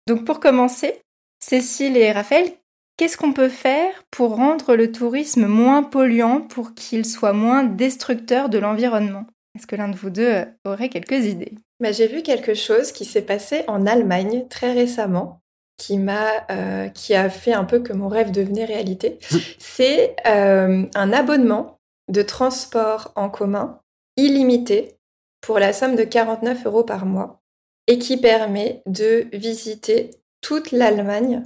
[0.07, 1.01] Donc pour commencer,
[1.39, 2.51] Cécile et Raphaël,
[2.97, 8.49] Qu'est-ce qu'on peut faire pour rendre le tourisme moins polluant, pour qu'il soit moins destructeur
[8.49, 9.25] de l'environnement?
[9.57, 11.55] Est-ce que l'un de vous deux euh, aurait quelques idées?
[11.79, 15.41] Bah, J'ai vu quelque chose qui s'est passé en Allemagne très récemment,
[15.77, 19.17] qui, m'a, euh, qui a fait un peu que mon rêve devenait réalité.
[19.57, 21.79] C'est euh, un abonnement
[22.09, 23.79] de transport en commun
[24.17, 24.97] illimité
[25.41, 27.41] pour la somme de 49 euros par mois
[27.87, 31.43] et qui permet de visiter toute l'Allemagne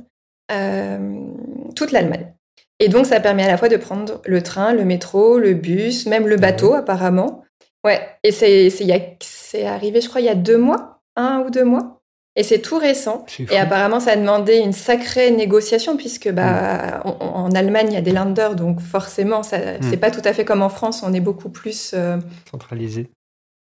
[0.50, 2.34] toute l'Allemagne.
[2.80, 6.06] Et donc, ça permet à la fois de prendre le train, le métro, le bus,
[6.06, 7.44] même le bateau, apparemment.
[7.84, 11.98] Ouais, et c'est arrivé, je crois, il y a deux mois, un ou deux mois.
[12.38, 13.26] Et c'est tout récent.
[13.50, 17.10] Et apparemment, ça a demandé une sacrée négociation puisque bah, mm.
[17.20, 19.78] en Allemagne, il y a des Länder, donc forcément, ça, mm.
[19.82, 21.02] c'est pas tout à fait comme en France.
[21.04, 22.18] On est beaucoup plus euh,
[22.52, 23.10] centralisé.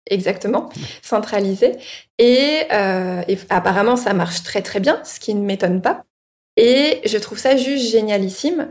[0.10, 0.70] Exactement,
[1.02, 1.72] centralisé.
[2.20, 6.04] Et, euh, et, apparemment, ça marche très très bien, ce qui ne m'étonne pas.
[6.58, 8.68] Et je trouve ça juste génialissime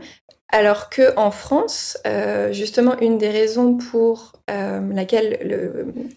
[0.49, 5.39] alors que en France, euh, justement, une des raisons pour euh, laquelle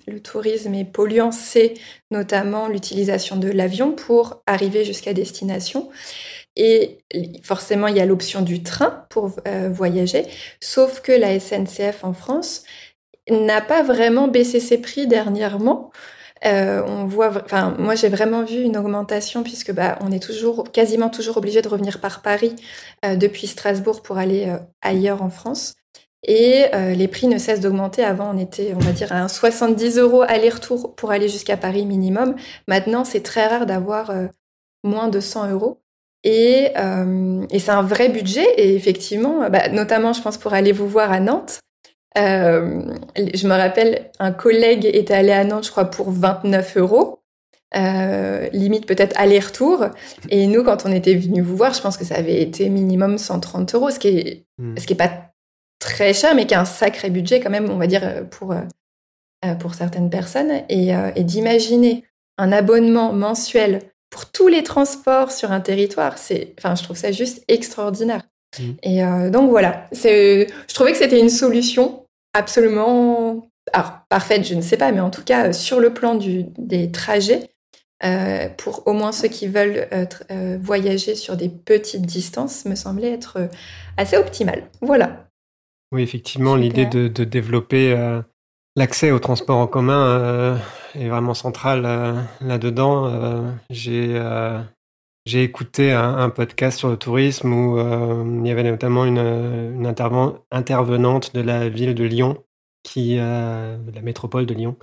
[0.06, 1.74] le, tourisme est polluant, c'est
[2.10, 5.88] notamment l'utilisation de l'avion pour arriver jusqu'à destination.
[6.56, 6.98] Et
[7.42, 10.26] forcément, il y a l'option du train pour euh, voyager,
[10.60, 12.64] sauf que la SNCF en France
[13.28, 15.90] n'a pas vraiment baissé ses prix dernièrement.
[16.46, 20.70] Euh, on voit, enfin, moi j'ai vraiment vu une augmentation puisque bah, on est toujours,
[20.72, 22.56] quasiment toujours obligé de revenir par Paris
[23.04, 25.74] euh, depuis Strasbourg pour aller euh, ailleurs en France.
[26.26, 28.04] Et les prix ne cessent d'augmenter.
[28.04, 32.36] Avant, on était, on va dire, à 70 euros aller-retour pour aller jusqu'à Paris minimum.
[32.68, 34.12] Maintenant, c'est très rare d'avoir
[34.84, 35.80] moins de 100 euros.
[36.22, 36.74] Et,
[37.50, 38.46] et c'est un vrai budget.
[38.58, 41.60] Et effectivement, bah, notamment, je pense, pour aller vous voir à Nantes,
[42.18, 42.82] euh,
[43.16, 47.18] je me rappelle, un collègue était allé à Nantes, je crois, pour 29 euros.
[47.76, 49.86] Euh, limite peut-être aller-retour.
[50.28, 53.16] Et nous, quand on était venu vous voir, je pense que ça avait été minimum
[53.16, 54.76] 130 euros, ce qui est, hmm.
[54.76, 55.32] ce qui est pas
[55.78, 59.54] très cher, mais qui est un sacré budget quand même, on va dire, pour, euh,
[59.54, 60.62] pour certaines personnes.
[60.68, 62.04] Et, et d'imaginer
[62.38, 67.12] un abonnement mensuel pour tous les transports sur un territoire, c'est, enfin, je trouve ça
[67.12, 68.22] juste extraordinaire.
[68.58, 68.70] Mm.
[68.82, 74.62] Et euh, donc voilà, je trouvais que c'était une solution absolument alors, parfaite, je ne
[74.62, 77.50] sais pas, mais en tout cas euh, sur le plan du, des trajets,
[78.04, 79.86] euh, pour au moins ceux qui veulent
[80.60, 83.48] voyager sur des petites distances, me semblait être
[83.98, 84.64] assez optimal.
[84.80, 85.28] Voilà.
[85.92, 87.94] Oui, effectivement, l'idée de, de, développer
[88.74, 90.58] l'accès au transport en commun
[90.94, 91.82] est vraiment centrale
[92.40, 93.44] là-dedans.
[93.68, 94.18] J'ai
[95.26, 99.86] j'ai écouté un, podcast sur le tourisme où euh, il y avait notamment une,
[100.50, 102.42] intervenante de la ville de Lyon,
[102.82, 104.76] qui, euh, de la métropole de Lyon,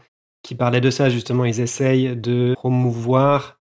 [0.44, 1.46] qui parlait de ça justement.
[1.46, 3.60] Ils essayent de promouvoir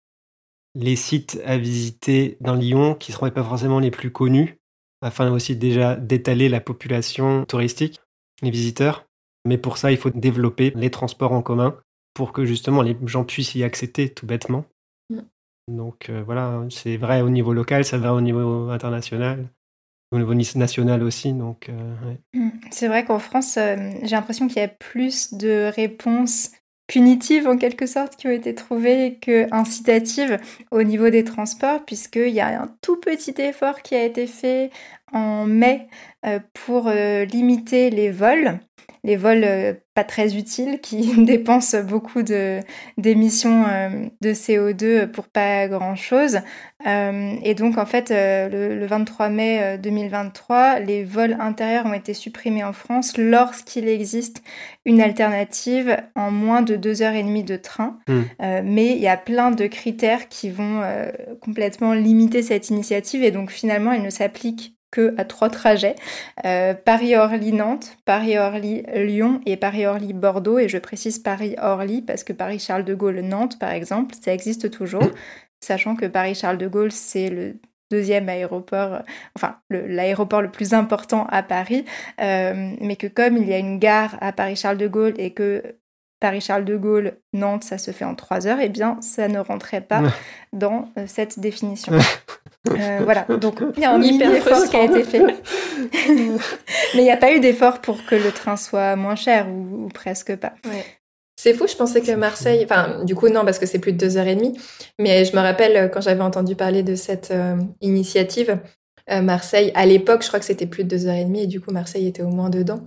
[0.74, 4.60] les sites à visiter dans Lyon qui ne seraient pas forcément les plus connus,
[5.00, 8.00] afin aussi déjà d'étaler la population touristique,
[8.42, 9.06] les visiteurs.
[9.46, 11.76] Mais pour ça, il faut développer les transports en commun
[12.12, 14.64] pour que justement les gens puissent y accéder tout bêtement.
[15.68, 19.48] Donc euh, voilà, c'est vrai au niveau local, ça va au niveau international,
[20.10, 21.32] au niveau national aussi.
[21.32, 22.48] Donc euh, mmh.
[22.70, 26.52] c'est vrai qu'en France, euh, j'ai l'impression qu'il y a plus de réponses
[26.86, 30.38] punitives en quelque sorte qui ont été trouvées que incitatives
[30.70, 34.70] au niveau des transports, puisqu'il y a un tout petit effort qui a été fait
[35.12, 35.86] en mai
[36.54, 38.58] pour limiter les vols
[39.04, 43.88] les vols pas très utiles qui dépensent beaucoup d'émissions euh,
[44.20, 46.38] de, CO2 pour pas grand-chose.
[46.86, 52.62] Euh, et donc en fait, le, 23 mai 2023, les vols intérieurs ont été supprimés
[52.62, 54.44] en France lorsqu'il existe
[54.84, 57.98] une alternative en moins de deux heures et demie de train.
[58.06, 58.22] Hmm.
[58.62, 60.82] mais il y a plein de critères qui vont
[61.40, 65.96] complètement limiter cette initiative et donc finalement, elle ne s'applique que à trois trajets
[66.44, 70.58] euh, Paris-Orly-Nantes, Paris-Orly-Lyon et Paris-Orly-Bordeaux.
[70.58, 75.10] Et je précise Paris-Orly parce que Paris-Charles de Gaulle-Nantes, par exemple, ça existe toujours,
[75.60, 77.56] sachant que Paris-Charles de Gaulle, c'est le
[77.90, 79.02] deuxième aéroport,
[79.34, 81.84] enfin l'aéroport le, plus important à Paris,
[82.20, 85.62] euh, mais que comme il y a une gare à Paris-Charles de Gaulle et que
[86.20, 89.80] Paris-Charles de Gaulle, Nantes, ça se fait en trois heures, eh bien, ça ne rentrait
[89.80, 90.02] pas
[90.52, 91.92] dans euh, cette définition.
[92.70, 95.22] Euh, voilà, donc il y a un mini effort qui a été fait.
[95.22, 99.88] Mais il n'y a pas eu d'effort pour que le train soit moins cher ou,
[99.88, 100.54] presque pas.
[101.36, 103.98] C'est fou, je pensais que Marseille, enfin du coup non parce que c'est plus de
[103.98, 104.58] deux heures et demie,
[104.98, 108.58] mais je me rappelle euh, quand j'avais entendu parler de cette euh, initiative,
[109.22, 111.62] Marseille, à l'époque je crois que c'était plus de deux heures et demie et du
[111.62, 112.82] coup Marseille était au moins dedans.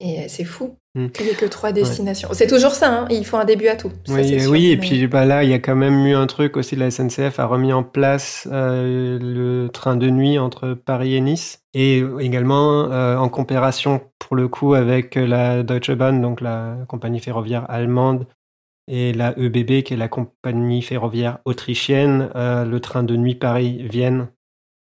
[0.00, 0.76] Et c'est fou.
[0.94, 1.08] Hmm.
[1.18, 2.28] Il n'y a que trois destinations.
[2.32, 3.90] C'est toujours ça, hein il faut un début à tout.
[4.08, 6.76] oui, oui et puis bah, là, il y a quand même eu un truc aussi,
[6.76, 11.64] la SNCF a remis en place euh, le train de nuit entre Paris et Nice.
[11.74, 17.20] Et également euh, en coopération, pour le coup, avec la Deutsche Bahn, donc la compagnie
[17.20, 18.26] ferroviaire allemande,
[18.88, 24.28] et la EBB, qui est la compagnie ferroviaire autrichienne, euh, le train de nuit Paris-Vienne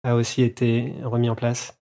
[0.03, 1.77] a aussi été remis en place.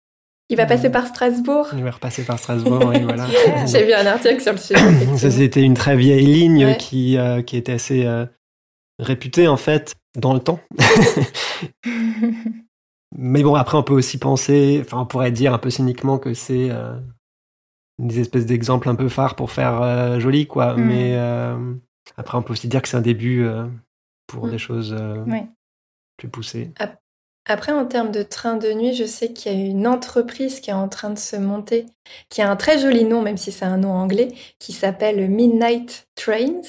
[0.51, 1.69] Il va passer par Strasbourg.
[1.75, 3.25] Il va repasser par Strasbourg, oui, voilà.
[3.65, 5.17] J'ai vu un article sur le sujet.
[5.17, 8.25] Ça, c'était une très vieille ligne qui, euh, qui était assez euh,
[8.99, 10.59] réputée, en fait, dans le temps.
[13.17, 16.33] Mais bon, après, on peut aussi penser, enfin, on pourrait dire un peu cyniquement que
[16.33, 16.97] c'est euh,
[17.97, 20.75] des espèces d'exemples un peu phares pour faire joli, quoi.
[20.75, 20.85] Mm.
[20.85, 21.17] Mais
[22.17, 23.45] après, on peut aussi dire que c'est un début
[24.31, 24.51] pour Mm.
[24.51, 25.23] des choses euh,
[26.17, 26.71] plus poussées.
[26.79, 26.97] Après,
[27.49, 30.73] en termes de train de nuit, je sais qu'il y a une entreprise qui est
[30.73, 31.85] en train de se monter,
[32.29, 36.07] qui a un très joli nom, même si c'est un nom anglais, qui s'appelle Midnight
[36.15, 36.61] Trains,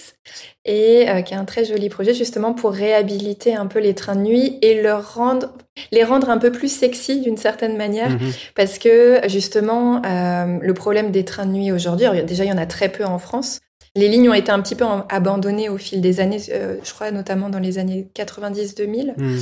[0.64, 4.16] et euh, qui a un très joli projet justement pour réhabiliter un peu les trains
[4.16, 5.52] de nuit et leur rendre,
[5.90, 8.10] les rendre un peu plus sexy d'une certaine manière.
[8.10, 8.32] Mhm.
[8.54, 12.58] Parce que justement, euh, le problème des trains de nuit aujourd'hui, déjà il y en
[12.58, 13.60] a très peu en France.
[13.94, 17.10] Les lignes ont été un petit peu abandonnées au fil des années, euh, je crois
[17.10, 19.14] notamment dans les années 90-2000.
[19.18, 19.40] Mhm.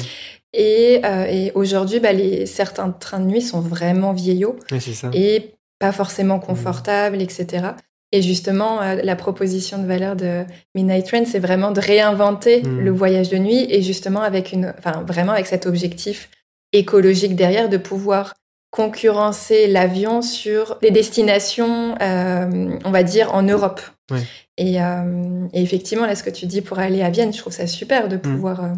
[0.52, 4.92] Et, euh, et aujourd'hui, bah, les, certains trains de nuit sont vraiment vieillots Oui, c'est
[4.94, 5.10] ça.
[5.14, 7.68] et pas forcément confortables, etc.
[8.12, 12.80] Et justement, euh, la proposition de valeur de Midnight Train, c'est vraiment de réinventer Mm.
[12.80, 16.28] le voyage de nuit et justement avec une, enfin vraiment avec cet objectif
[16.72, 18.34] écologique derrière de pouvoir
[18.72, 23.80] concurrencer l'avion sur des destinations, euh, on va dire, en Europe.
[24.10, 24.20] Ouais.
[24.58, 27.52] Et, euh, et effectivement, là, ce que tu dis pour aller à Vienne, je trouve
[27.52, 28.64] ça super de pouvoir.
[28.64, 28.68] euh,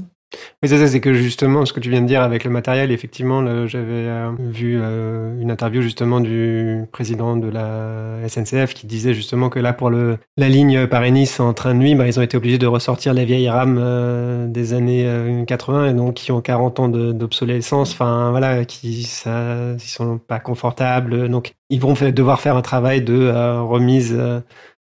[0.63, 2.91] Mais c'est ça, c'est que justement, ce que tu viens de dire avec le matériel,
[2.93, 9.15] effectivement, j'avais euh, vu euh, une interview justement du président de la SNCF qui disait
[9.15, 12.23] justement que là, pour le, la ligne Paris-Nice en train de nuit, bah, ils ont
[12.23, 16.33] été obligés de ressortir les vieilles rames euh, des années euh, 80 et donc qui
[16.33, 22.41] ont 40 ans d'obsolescence, enfin voilà, qui ça, sont pas confortables, donc ils vont devoir
[22.41, 24.19] faire un travail de remise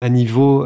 [0.01, 0.65] à niveau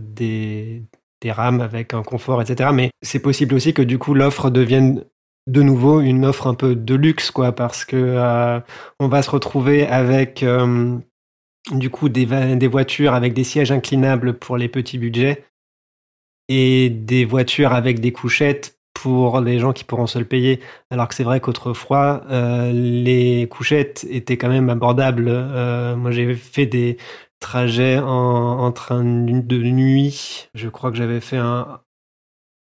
[0.00, 0.82] des
[1.22, 2.70] des rames avec un confort, etc.
[2.74, 5.04] Mais c'est possible aussi que du coup l'offre devienne
[5.46, 8.60] de nouveau une offre un peu de luxe, quoi, parce que euh,
[9.00, 10.98] on va se retrouver avec euh,
[11.72, 12.26] du coup des,
[12.68, 15.44] voitures avec des sièges inclinables pour les petits budgets
[16.48, 20.60] et des voitures avec des couchettes pour les gens qui pourront se le payer.
[20.90, 25.24] Alors que c'est vrai qu'autrefois, euh, les couchettes étaient quand même abordables.
[25.96, 26.98] Moi, j'ai fait des
[27.42, 30.48] trajets en, train de nuit.
[30.54, 31.80] Je crois que j'avais fait un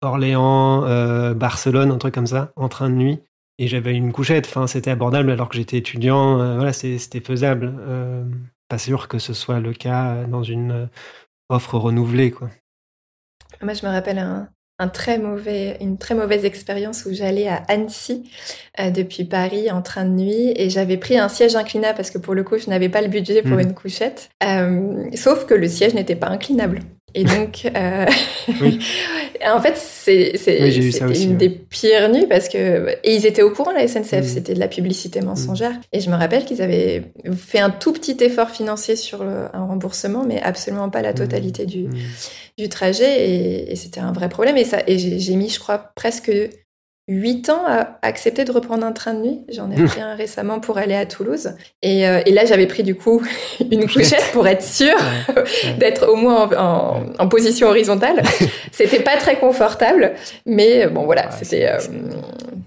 [0.01, 3.19] Orléans, euh, Barcelone, un truc comme ça, en train de nuit.
[3.59, 4.47] Et j'avais une couchette.
[4.47, 6.39] Enfin, c'était abordable alors que j'étais étudiant.
[6.39, 7.73] Euh, voilà, c'était faisable.
[7.79, 8.25] Euh,
[8.67, 10.89] pas sûr que ce soit le cas dans une
[11.49, 12.49] offre renouvelée, quoi.
[13.61, 14.49] Moi, je me rappelle un,
[14.83, 18.29] un très mauvais, une très mauvaise expérience où j'allais à Annecy
[18.79, 22.17] euh, depuis Paris en train de nuit et j'avais pris un siège inclinable parce que
[22.17, 23.61] pour le coup, je n'avais pas le budget pour Mhm.
[23.61, 24.29] une couchette.
[24.43, 26.79] Euh, sauf que le siège n'était pas inclinable.
[27.15, 28.05] Et donc, euh,
[28.61, 28.79] Oui.
[29.45, 31.35] en fait, c'est Oui, une ouais.
[31.37, 34.23] des pires nuits parce que et ils étaient au courant la SNCF, Mhm.
[34.23, 35.73] c'était de la publicité mensongère.
[35.91, 37.03] Et je me rappelle qu'ils avaient
[37.37, 41.65] fait un tout petit effort financier sur le- un remboursement, mais absolument pas la totalité
[41.65, 41.93] du, Mm.
[42.57, 44.57] du trajet et, et c'était un vrai problème.
[44.57, 46.31] Et, ça, et j'ai mis, je crois, presque
[47.09, 49.41] 8 ans à accepter de reprendre un train de nuit.
[49.51, 51.53] J'en ai pris un récemment pour aller à Toulouse.
[51.81, 53.21] Et, euh, et là, j'avais pris du coup
[53.71, 54.95] une couchette pour être sûre
[55.79, 58.23] d'être au moins en, en- en position horizontale.
[58.71, 60.13] C'était pas très confortable,
[60.45, 61.77] mais bon voilà, Ouais, c'était, euh,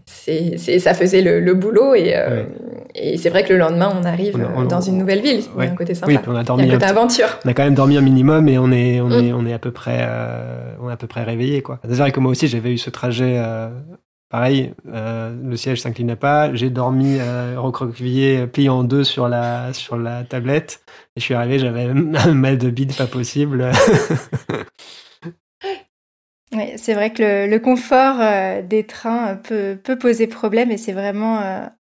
[0.05, 2.47] c'est, ça faisait le, le boulot et, euh, Ouais.
[2.95, 5.21] et c'est vrai que le lendemain, on arrive On a- on- euh, dans une nouvelle
[5.21, 5.41] ville.
[5.41, 5.69] Il y ouais.
[5.69, 6.07] a un côté sympa.
[6.13, 7.39] Oui, puis on a Il y a dormi un un côté aventure.
[7.45, 9.13] on a quand même dormi un minimum et on est, on Mm.
[9.25, 11.79] est, on est à peu près, euh, on est à peu près réveillé quoi.
[11.89, 13.69] C'est vrai que moi aussi j'avais eu ce trajet, euh,
[14.29, 19.73] pareil, euh, le siège s'inclinait pas, j'ai dormi euh, recroquevillé, plié en deux sur la,
[19.73, 20.83] sur la tablette
[21.17, 21.85] et je suis arrivé, j'avais
[22.15, 23.71] un mal de bide pas possible.
[26.53, 30.77] Oui, c'est vrai que le, confort euh, des trains euh, peut, peut poser problème et
[30.77, 31.41] c'est vraiment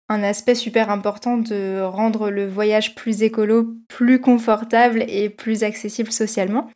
[0.08, 6.12] un aspect super important de rendre le voyage plus écolo, plus confortable et plus accessible
[6.12, 6.70] socialement.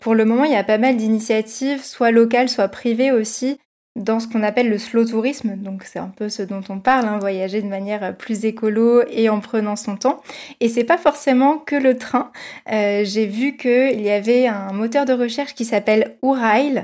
[0.00, 3.58] Pour le moment, il y a pas mal d'initiatives, soit locales, soit privées aussi,
[3.96, 5.56] dans ce qu'on appelle le slow tourisme.
[5.56, 9.28] Donc c'est un peu ce dont on parle, hein, voyager de manière plus écolo et
[9.28, 10.20] en prenant son temps.
[10.60, 12.30] Et c'est pas forcément que le train.
[12.70, 16.82] Euh, J'ai vu qu'il y avait un moteur de recherche qui s'appelle Ourail.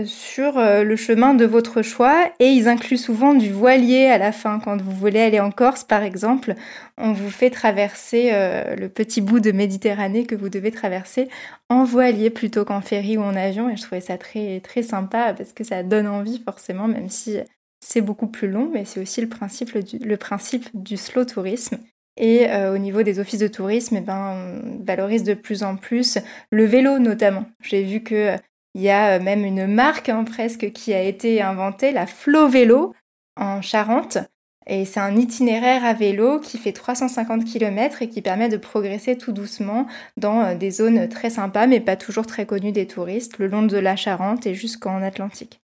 [0.04, 4.32] sur euh, le chemin de votre choix et ils incluent souvent du voilier à la
[4.32, 4.58] fin.
[4.58, 6.54] Quand vous voulez aller en Corse, par exemple,
[6.98, 11.28] on vous fait traverser euh, le petit bout de Méditerranée que vous devez traverser
[11.68, 13.70] en voilier plutôt qu'en ferry ou en avion.
[13.70, 17.38] Et je trouvais ça très, très sympa parce que ça donne envie forcément, même si
[17.80, 19.70] c'est beaucoup plus long, mais c'est aussi le principe
[20.18, 21.78] principe du slow tourisme.
[22.16, 25.76] Et euh, au niveau des offices de tourisme, eh ben, on valorise de plus en
[25.76, 26.18] plus
[26.50, 27.44] le vélo notamment.
[27.60, 28.36] J'ai vu que
[28.74, 32.94] il y a même une marque hein, presque qui a été inventée, la Flow Vélo
[33.36, 34.18] en Charente,
[34.66, 39.18] Et c'est un itinéraire à vélo qui fait 350 km et qui permet de progresser
[39.18, 43.38] tout doucement dans euh, des zones très sympas, mais pas toujours très connues des touristes,
[43.38, 45.60] le long de la Charente et jusqu'en Atlantique.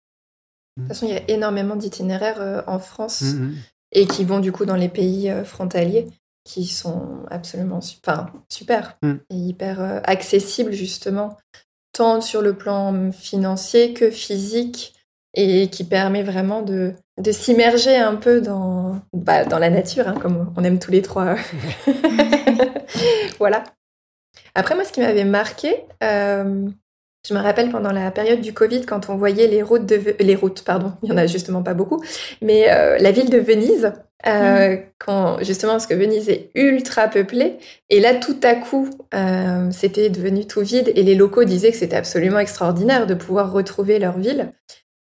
[0.78, 3.56] De toute façon, il y a énormément d'itinéraires euh, en France mmh, mmh.
[3.94, 6.08] et qui vont du coup dans les pays euh, frontaliers
[6.44, 9.14] qui sont absolument super mmh.
[9.32, 11.38] et hyper accessibles justement,
[11.96, 14.94] tant sur le plan financier que physique
[15.34, 20.16] et qui permet vraiment de, de s'immerger un peu dans, bah, dans la nature, hein,
[20.22, 21.36] comme on aime tous les trois.
[23.40, 23.64] voilà.
[24.54, 26.68] Après, moi, ce qui m'avait marqué, euh,
[27.28, 30.36] je me rappelle pendant la période du Covid, quand on voyait les routes de les
[30.36, 32.02] routes, pardon, il y en a justement pas beaucoup,
[32.42, 33.94] mais euh, la ville de Venise,
[34.28, 34.80] euh, mm.
[35.00, 37.58] quand justement parce que Venise est ultra peuplée,
[37.90, 38.90] et là tout à coup,
[39.72, 44.00] c'était devenu tout vide, et les locaux disaient que c'était absolument extraordinaire de pouvoir retrouver
[44.00, 44.52] leur ville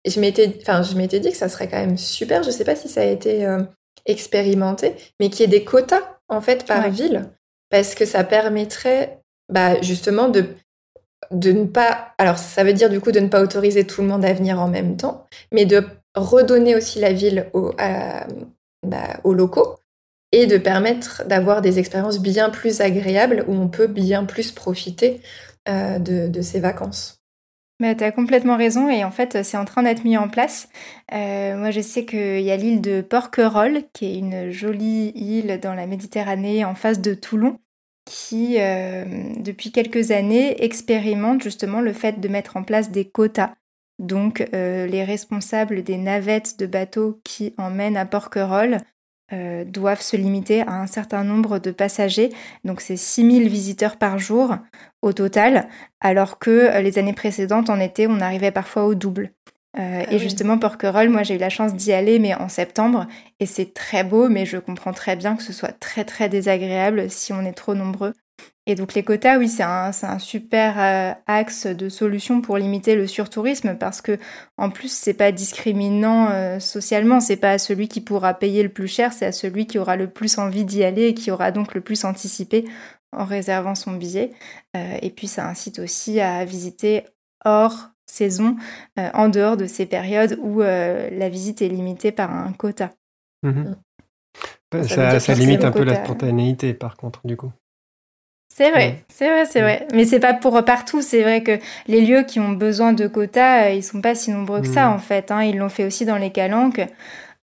[0.06, 2.44] je m'étais, enfin, je m'étais dit que ça serait quand même super.
[2.44, 3.62] Je sais pas si ça a été euh,
[4.06, 7.30] expérimenté, mais qu'il y ait des quotas en fait par ville,
[7.70, 10.46] parce que ça permettrait, bah, justement de
[11.30, 12.14] de ne pas.
[12.18, 14.60] Alors, ça veut dire du coup de ne pas autoriser tout le monde à venir
[14.60, 17.72] en même temps, mais de redonner aussi la ville aux,
[18.86, 19.78] bah, aux locaux
[20.32, 25.22] et de permettre d'avoir des expériences bien plus agréables où on peut bien plus profiter
[25.70, 27.20] euh, de, de ses vacances.
[27.80, 30.70] Mais tu as complètement raison et en fait c'est en train d'être mis en place.
[31.14, 35.60] Euh, moi je sais qu'il y a l'île de Porquerolles qui est une jolie île
[35.62, 37.58] dans la Méditerranée en face de Toulon
[38.06, 39.06] qui euh,
[39.38, 43.54] depuis quelques années expérimente justement le fait de mettre en place des quotas.
[44.00, 48.80] Donc euh, les responsables des navettes de bateaux qui emmènent à Porquerolles
[49.66, 52.32] doivent se limiter à un certain nombre de passagers.
[52.66, 54.58] Donc c'est 6000 visiteurs par jour
[55.02, 55.68] au total,
[56.00, 59.32] alors que euh, les années précédentes, en été, on arrivait parfois au double.
[59.78, 63.08] Euh, ah et justement, Porquerolles, moi j'ai eu la chance d'y aller, mais en septembre,
[63.40, 67.10] et c'est très beau, mais je comprends très bien que ce soit très très désagréable
[67.10, 68.14] si on est trop nombreux.
[68.68, 72.96] Et donc les quotas, oui, c'est un, un, super euh, axe de solution pour limiter
[72.96, 74.20] le surtourisme parce que
[74.58, 78.88] en plus c'est pas discriminant socialement, c'est pas à celui qui pourra payer le plus
[78.88, 81.74] cher, c'est à celui qui aura le plus envie d'y aller et qui aura donc
[81.74, 82.66] le plus anticipé
[83.12, 84.32] en réservant son billet.
[84.76, 87.06] Euh, et puis ça incite aussi à visiter
[87.46, 88.56] hors saison,
[89.00, 92.92] euh, en dehors de ces périodes où euh, la visite est limitée par un quota.
[93.44, 93.76] Mhm.
[94.74, 94.84] Mm.
[95.20, 97.52] Ça, limite un peu la spontanéité par contre du coup.
[98.54, 99.88] C'est vrai, c'est vrai, c'est vrai.
[99.94, 101.02] Mais c'est pas pour partout.
[101.02, 104.62] C'est vrai que les lieux qui ont besoin de quotas, ils sont pas si nombreux
[104.62, 104.94] que ça mm.
[104.94, 105.32] en fait.
[105.32, 105.44] Hein.
[105.44, 106.82] Ils l'ont fait aussi dans les calanques.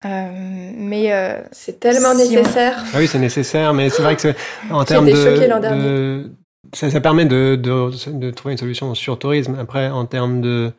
[0.05, 2.83] Euh, mais euh, c'est tellement nécessaire.
[2.93, 4.33] Ah oui, c'est nécessaire, mais c'est vrai que
[4.69, 6.29] en termes de,
[6.73, 9.55] ça, ça, permet de, de, trouver une solution sur tourisme.
[9.59, 10.73] Après, en termes de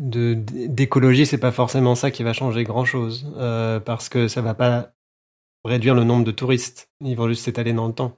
[0.00, 4.54] d'écologie, c'est pas forcément ça qui va changer grand chose, euh, parce que ça va
[4.54, 4.92] pas
[5.64, 6.88] réduire le nombre de touristes.
[7.04, 8.16] Ils vont juste s'étaler dans le temps.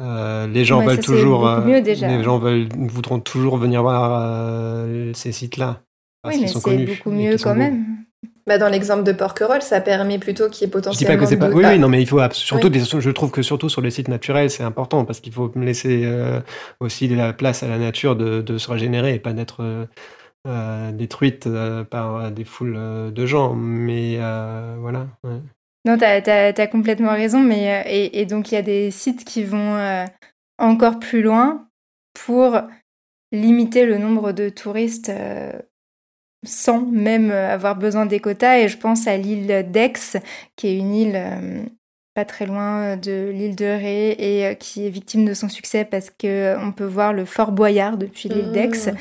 [0.00, 5.82] les gens veulent toujours, les gens veulent, voudront toujours venir voir ces sites-là.
[6.26, 8.04] Oui, mais c'est beaucoup mieux quand même.
[8.50, 10.98] Bah dans l'exemple de Porquerolles, ça permet plutôt qu'il y ait potentiellement.
[10.98, 11.50] Je dis pas que c'est pas.
[11.50, 12.68] Oui, oui, non, mais il faut surtout.
[12.72, 16.40] Je trouve que surtout sur les sites naturels, c'est important parce qu'il faut laisser euh,
[16.80, 19.86] aussi la place à la nature de, de se régénérer et pas d'être euh,
[20.48, 23.54] euh détruite euh, par des foules de gens.
[23.54, 25.06] Mais voilà.
[25.84, 27.38] Non, tu as, complètement raison.
[27.38, 30.04] Mais, et, et donc, il y a des sites qui vont
[30.58, 31.68] encore plus loin
[32.14, 32.60] pour
[33.30, 35.12] limiter le nombre de touristes
[36.44, 38.58] sans même euh, avoir besoin des quotas.
[38.58, 39.92] Et je pense à l'île d'Aix,
[40.56, 41.62] qui est une île euh,
[42.14, 45.84] pas très loin de l'île de Ré et euh, qui est victime de son succès
[45.84, 48.92] parce qu'on peut voir le Fort Boyard depuis l'île d'Aix.
[48.92, 48.96] Mmh.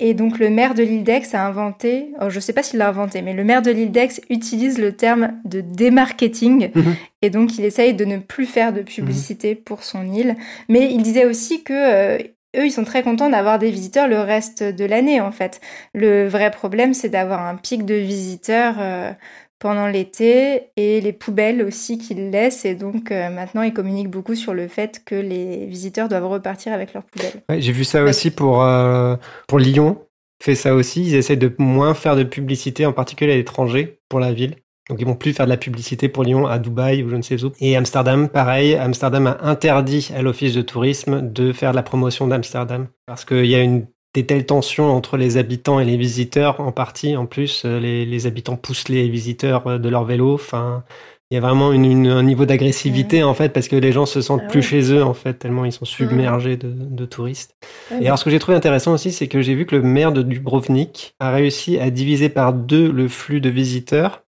[0.00, 2.80] Et donc le maire de l'île d'Aix a inventé, oh, je ne sais pas s'il
[2.80, 6.72] l'a inventé, mais le maire de l'île d'Aix utilise le terme de démarketing.
[6.74, 6.80] Mmh.
[7.22, 10.34] Et donc il essaye de ne plus faire de publicité pour son île.
[10.68, 12.18] Mais il disait aussi que
[12.56, 15.60] eux, ils sont très contents d'avoir des visiteurs le reste de l'année, en fait.
[15.92, 19.12] Le vrai problème, c'est d'avoir un pic de visiteurs euh,
[19.58, 22.64] pendant l'été et les poubelles aussi qu'ils laissent.
[22.64, 26.72] Et donc, euh, maintenant, ils communiquent beaucoup sur le fait que les visiteurs doivent repartir
[26.72, 27.42] avec leurs poubelles.
[27.60, 29.16] J'ai vu ça aussi pour, euh,
[29.48, 29.98] pour Lyon.
[30.42, 31.02] Fait ça aussi.
[31.06, 34.56] Ils essaient de moins faire de publicité, en particulier à l'étranger, pour la ville.
[34.90, 37.22] Donc ils vont plus faire de la publicité pour Lyon à Dubaï ou je ne
[37.22, 37.52] sais où.
[37.60, 42.26] Et Amsterdam, pareil, Amsterdam a interdit à l'office de tourisme de faire de la promotion
[42.26, 46.60] d'Amsterdam parce qu'il y a une des telles tensions entre les habitants et les visiteurs
[46.60, 47.16] en partie.
[47.16, 50.34] En plus, euh, les, les habitants poussent les visiteurs euh, de leur vélo.
[50.34, 50.84] Enfin,
[51.30, 54.20] il y a vraiment une, un niveau d'agressivité en fait parce que les gens se
[54.20, 57.56] sentent ah plus chez eux en fait tellement ils sont submergés de, de, touristes.
[58.00, 60.12] et alors ce que j'ai trouvé intéressant aussi c'est que j'ai vu que le maire
[60.12, 64.23] de Dubrovnik a réussi à diviser par deux le flux de visiteurs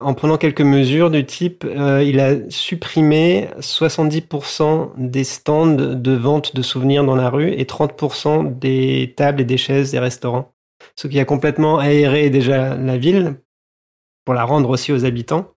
[0.00, 6.54] en prenant quelques mesures du type, euh, il a supprimé 70% des stands de vente
[6.54, 10.52] de souvenirs dans la rue et 30% des tables et des chaises des restaurants.
[10.94, 13.40] Ce qui a complètement aéré déjà la ville
[14.24, 15.50] pour la rendre aussi aux habitants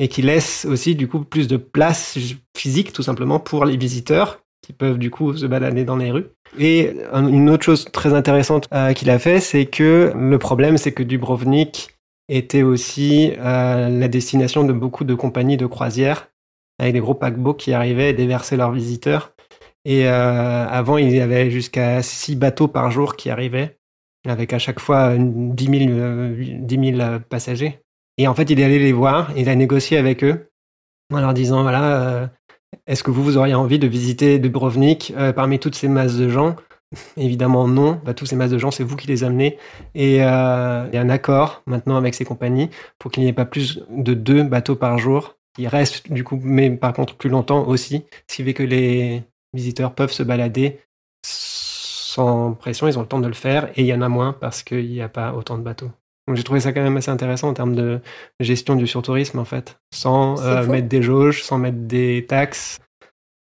[0.00, 2.18] et qui laisse aussi du coup plus de place
[2.56, 6.26] physique tout simplement pour les visiteurs qui peuvent du coup se balader dans les rues.
[6.58, 10.92] Et une autre chose très intéressante euh, qu'il a fait, c'est que le problème, c'est
[10.92, 11.93] que Dubrovnik
[12.28, 16.28] était aussi euh, la destination de beaucoup de compagnies de croisière
[16.78, 19.32] avec des gros paquebots qui arrivaient et déversaient leurs visiteurs.
[19.84, 23.78] Et euh, avant, il y avait jusqu'à six bateaux par jour qui arrivaient,
[24.26, 25.88] avec à chaque fois 10
[26.68, 27.80] 000, passagers.
[28.16, 30.50] Et en fait, il est allé les voir, il a négocié avec eux
[31.12, 32.30] en leur disant, voilà,
[32.86, 36.56] est-ce que vous, vous auriez envie de visiter Dubrovnik parmi toutes ces masses de gens
[37.16, 39.58] Évidemment non, bah, tous ces masses de gens, c'est vous qui les amenez.
[39.94, 43.34] Et euh, il y a un accord maintenant avec ces compagnies pour qu'il n'y ait
[43.34, 47.30] pas plus de deux bateaux par jour qui restent du coup, mais par contre plus
[47.30, 49.22] longtemps aussi, ce qui fait que les
[49.52, 50.80] visiteurs peuvent se balader
[51.24, 54.32] sans pression, ils ont le temps de le faire, et il y en a moins
[54.32, 55.90] parce qu'il n'y a pas autant de bateaux.
[56.26, 58.00] Donc j'ai trouvé ça quand même assez intéressant en termes de
[58.40, 62.78] gestion du surtourisme en fait, sans euh, mettre des jauges, sans mettre des taxes.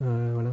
[0.04, 0.52] Euh, voilà.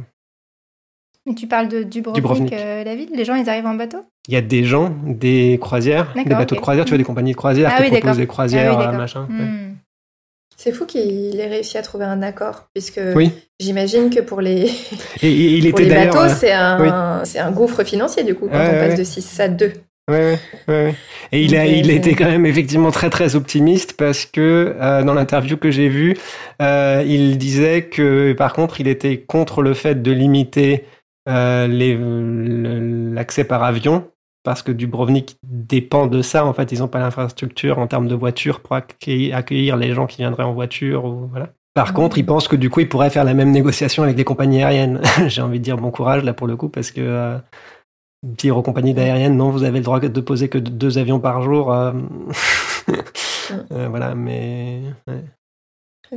[1.27, 3.97] Mais tu parles de Dubrovnik, euh, la ville Les gens, ils arrivent en bateau?
[4.29, 7.33] Il y a des gens, des croisières, des bateaux de croisière, tu vois, des compagnies
[7.33, 9.27] de croisière ah qui proposent des croisières, ah machin.
[9.29, 9.75] Hmm.
[10.55, 13.01] C'est fou qu'il ait réussi à trouver un accord, puisque
[13.59, 14.71] j'imagine que pour les,
[15.21, 18.97] Et, il pour les bateaux, c'est un, un, gouffre financier, du coup, quand on passe
[18.97, 19.73] de 6 à 2.
[20.09, 20.95] Ouais, ouais,
[21.33, 25.13] Et il a, il était quand même effectivement très très optimiste parce que euh, dans
[25.13, 26.15] l'interview que j'ai vue,
[26.61, 30.96] euh, il disait que par contre il était contre le fait de limiter euh,
[31.27, 34.09] l'accès par avion,
[34.43, 36.45] parce que Dubrovnik dépend de ça.
[36.45, 40.17] En fait, ils n'ont pas l'infrastructure en termes de voitures pour accueillir, les gens qui
[40.17, 41.05] viendraient en voiture.
[41.05, 41.49] Ou, voilà.
[41.73, 44.23] Par contre, ils pensent que du coup, ils pourraient faire la même négociation avec les
[44.23, 45.01] compagnies aériennes.
[45.27, 47.37] J'ai envie de dire bon courage là pour le coup, parce que euh,
[48.23, 51.41] dire aux compagnies aériennes, non, vous avez le droit de poser que deux avions par
[51.41, 51.73] jour.
[51.73, 51.91] Euh,
[53.71, 54.81] euh, voilà, mais.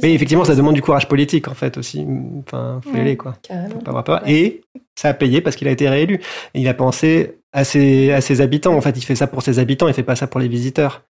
[0.03, 2.07] Mais effectivement, ça demande du courage politique, en fait, aussi.
[2.47, 3.37] Enfin, faut y aller, quoi.
[3.49, 4.23] pas avoir peur.
[4.29, 4.63] Et
[4.97, 6.21] ça a payé parce qu'il a été réélu.
[6.55, 8.75] Il a pensé à ses, à ses habitants.
[8.75, 11.05] En fait, il fait ça pour ses habitants, il fait pas ça pour les visiteurs.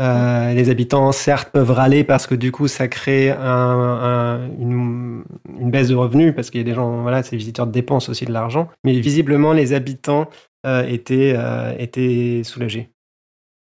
[0.00, 5.24] Euh, les habitants, certes, peuvent râler parce que du coup, ça crée un, une,
[5.60, 8.24] une, baisse de revenus parce qu'il y a des gens, voilà, ces visiteurs dépensent aussi
[8.24, 8.68] de l'argent.
[8.82, 10.28] Mais visiblement, les habitants
[10.66, 12.90] euh, étaient, euh, étaient soulagés.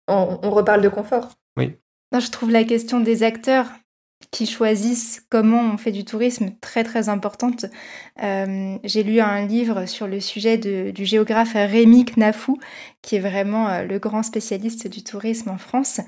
[0.06, 1.30] On, on, reparle de confort.
[1.56, 1.72] Oui.
[2.12, 3.66] je trouve la question des acteurs
[4.30, 7.66] qui choisissent comment on fait du tourisme très très importante.
[8.22, 12.58] Euh, j'ai lu un livre sur le sujet du géographe Rémi Knafou,
[13.02, 16.00] qui est vraiment euh, le grand spécialiste du tourisme en France,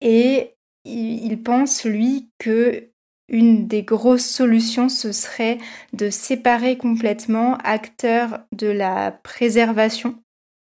[0.00, 0.54] et
[0.84, 2.88] il, pense lui que
[3.28, 5.58] une des grosses solutions ce serait
[5.92, 10.16] de séparer complètement acteurs de la préservation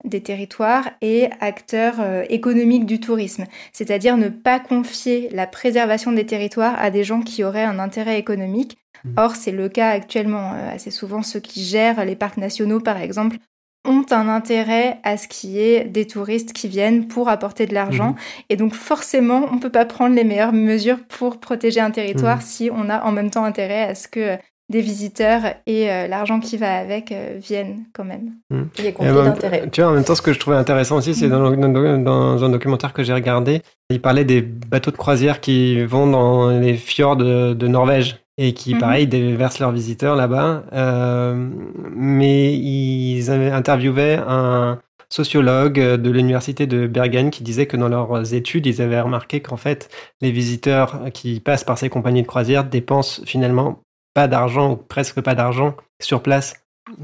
[0.03, 6.25] des territoires et acteurs euh, économiques du tourisme, c'est-à-dire ne pas confier la préservation des
[6.25, 8.77] territoires à des gens qui auraient un intérêt économique.
[9.03, 9.09] Mmh.
[9.17, 10.53] Or, c'est le cas actuellement.
[10.53, 13.37] Euh, assez souvent, ceux qui gèrent les parcs nationaux, par exemple,
[13.83, 17.73] ont un intérêt à ce qu'il y ait des touristes qui viennent pour apporter de
[17.73, 18.11] l'argent.
[18.11, 18.15] Mmh.
[18.49, 22.37] Et donc forcément, on ne peut pas prendre les meilleures mesures pour protéger un territoire
[22.37, 22.41] mmh.
[22.41, 24.37] si on a en même temps intérêt à ce que
[24.71, 28.31] des visiteurs et euh, l'argent qui va avec euh, viennent quand même.
[28.49, 28.63] Hmm.
[28.79, 29.69] Il y a conflit d'intérêt.
[29.71, 32.49] Tu vois, en même temps, ce que je trouvais intéressant aussi, c'est dans, dans, un
[32.49, 33.61] documentaire que j'ai regardé,
[33.91, 38.73] il parlait des bateaux de croisière qui vont dans les fjords de, Norvège et qui,
[38.73, 38.79] mhm.
[38.79, 40.63] pareil, déversent leurs visiteurs là-bas.
[40.73, 41.49] Euh,
[41.93, 48.33] mais ils avaient interviewé un sociologue de l'université de Bergen qui disait que dans leurs
[48.33, 49.89] études, ils avaient remarqué qu'en fait,
[50.21, 53.81] les visiteurs qui passent par ces compagnies de croisière dépensent finalement
[54.13, 56.55] pas d'argent ou presque pas d'argent sur place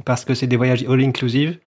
[0.06, 1.60] parce que c'est des voyages all inclusive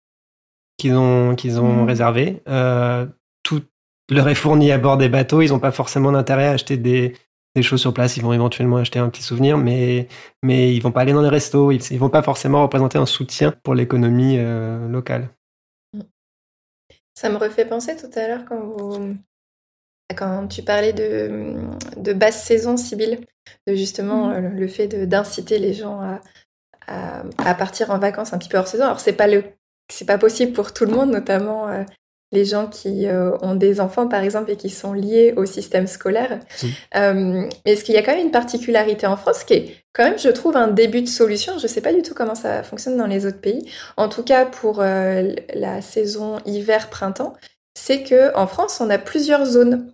[0.78, 1.88] qu'ils ont, qu'ils ont mmh.
[1.88, 2.44] réservés.
[2.48, 3.06] Euh,
[3.44, 3.62] tout
[4.10, 5.42] leur est fourni à bord des bateaux.
[5.42, 7.16] Ils n'ont pas forcément d'intérêt à acheter des,
[7.56, 8.18] des, choses sur place.
[8.18, 10.08] Ils vont éventuellement acheter un petit souvenir, mais,
[10.42, 11.72] mais ils vont pas aller dans les restos.
[11.72, 15.30] Ils, ne vont pas forcément représenter un soutien pour l'économie euh, locale.
[17.14, 19.18] Ça me refait penser tout à l'heure quand vous,
[20.16, 21.56] quand tu parlais de,
[21.98, 23.20] de basse saison, Sibylle,
[23.68, 24.34] de justement mmh.
[24.34, 26.02] euh, le fait d'inciter les gens
[26.88, 28.86] à, à, partir en vacances un petit peu hors saison.
[28.86, 29.44] Alors, c'est pas le
[29.92, 31.84] c'est pas possible pour tout le monde, notamment euh,
[32.32, 35.88] les gens qui euh, ont des enfants, par exemple, et qui sont liés au système
[35.88, 36.40] scolaire.
[36.62, 37.50] Mmh.
[37.66, 40.20] mais est-ce qu'il y a quand même une particularité en France qui est quand même,
[40.20, 41.58] je trouve, un début de solution?
[41.58, 43.68] Je ne sais pas du tout comment ça fonctionne dans les autres pays.
[43.98, 47.34] En tout cas, pour la saison hiver-printemps,
[47.74, 49.92] c'est que en France, on a plusieurs zones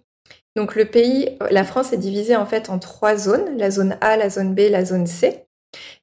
[0.55, 4.15] Donc le pays, la France est divisée en fait en trois zones, la zone A,
[4.15, 5.45] la zone B, la zone C.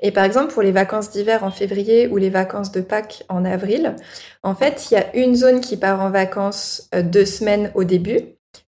[0.00, 3.44] Et par exemple, pour les vacances d'hiver en février ou les vacances de Pâques en
[3.44, 3.96] avril,
[4.42, 7.84] en fait, il y a une zone qui part en vacances euh, deux semaines au
[7.84, 8.20] début.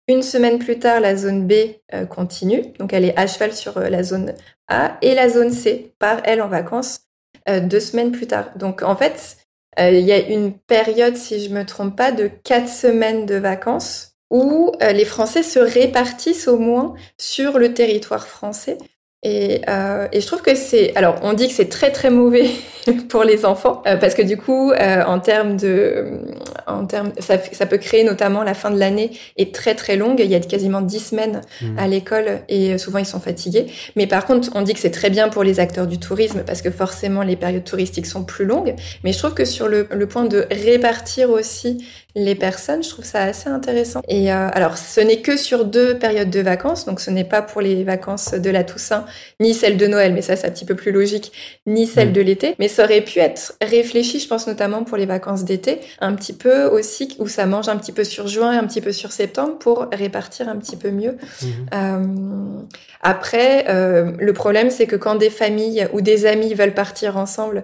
[0.07, 1.53] Une semaine plus tard, la zone B
[1.93, 4.33] euh, continue, donc elle est à cheval sur euh, la zone
[4.69, 7.01] A, et la zone C part, elle, en vacances
[7.45, 8.51] deux semaines plus tard.
[8.55, 9.35] Donc en fait,
[9.77, 14.12] il y a une période, si je me trompe pas, de quatre semaines de vacances
[14.33, 18.77] où les Français se répartissent au moins sur le territoire français
[19.23, 22.49] et, euh, et, je trouve que c'est, alors on dit que c'est très très mauvais
[23.09, 26.19] pour les enfants euh, parce que du coup, euh, en termes de,
[26.67, 30.19] en termes, ça, ça, peut créer notamment la fin de l'année est très très longue.
[30.19, 31.79] Il y a quasiment dix semaines mmh.
[31.79, 33.67] à l'école et souvent ils sont fatigués.
[33.95, 36.61] Mais par contre, on dit que c'est très bien pour les acteurs du tourisme parce
[36.61, 38.75] que forcément les périodes touristiques sont plus longues.
[39.05, 41.85] Mais je trouve que sur le, le point de répartir aussi
[42.15, 44.01] les personnes, je trouve ça assez intéressant.
[44.07, 47.41] Et euh, alors, ce n'est que sur deux périodes de vacances, donc ce n'est pas
[47.41, 49.05] pour les vacances de la Toussaint,
[49.39, 51.31] ni celle de Noël, mais ça c'est un petit peu plus logique,
[51.65, 52.13] ni celle mm.
[52.13, 52.55] de l'été.
[52.59, 56.33] Mais ça aurait pu être réfléchi, je pense notamment pour les vacances d'été, un petit
[56.33, 59.57] peu aussi, où ça mange un petit peu sur juin, un petit peu sur septembre,
[59.57, 61.17] pour répartir un petit peu mieux.
[61.41, 61.47] Mm-hmm.
[61.73, 62.63] Euh,
[63.01, 67.63] après, euh, le problème, c'est que quand des familles ou des amis veulent partir ensemble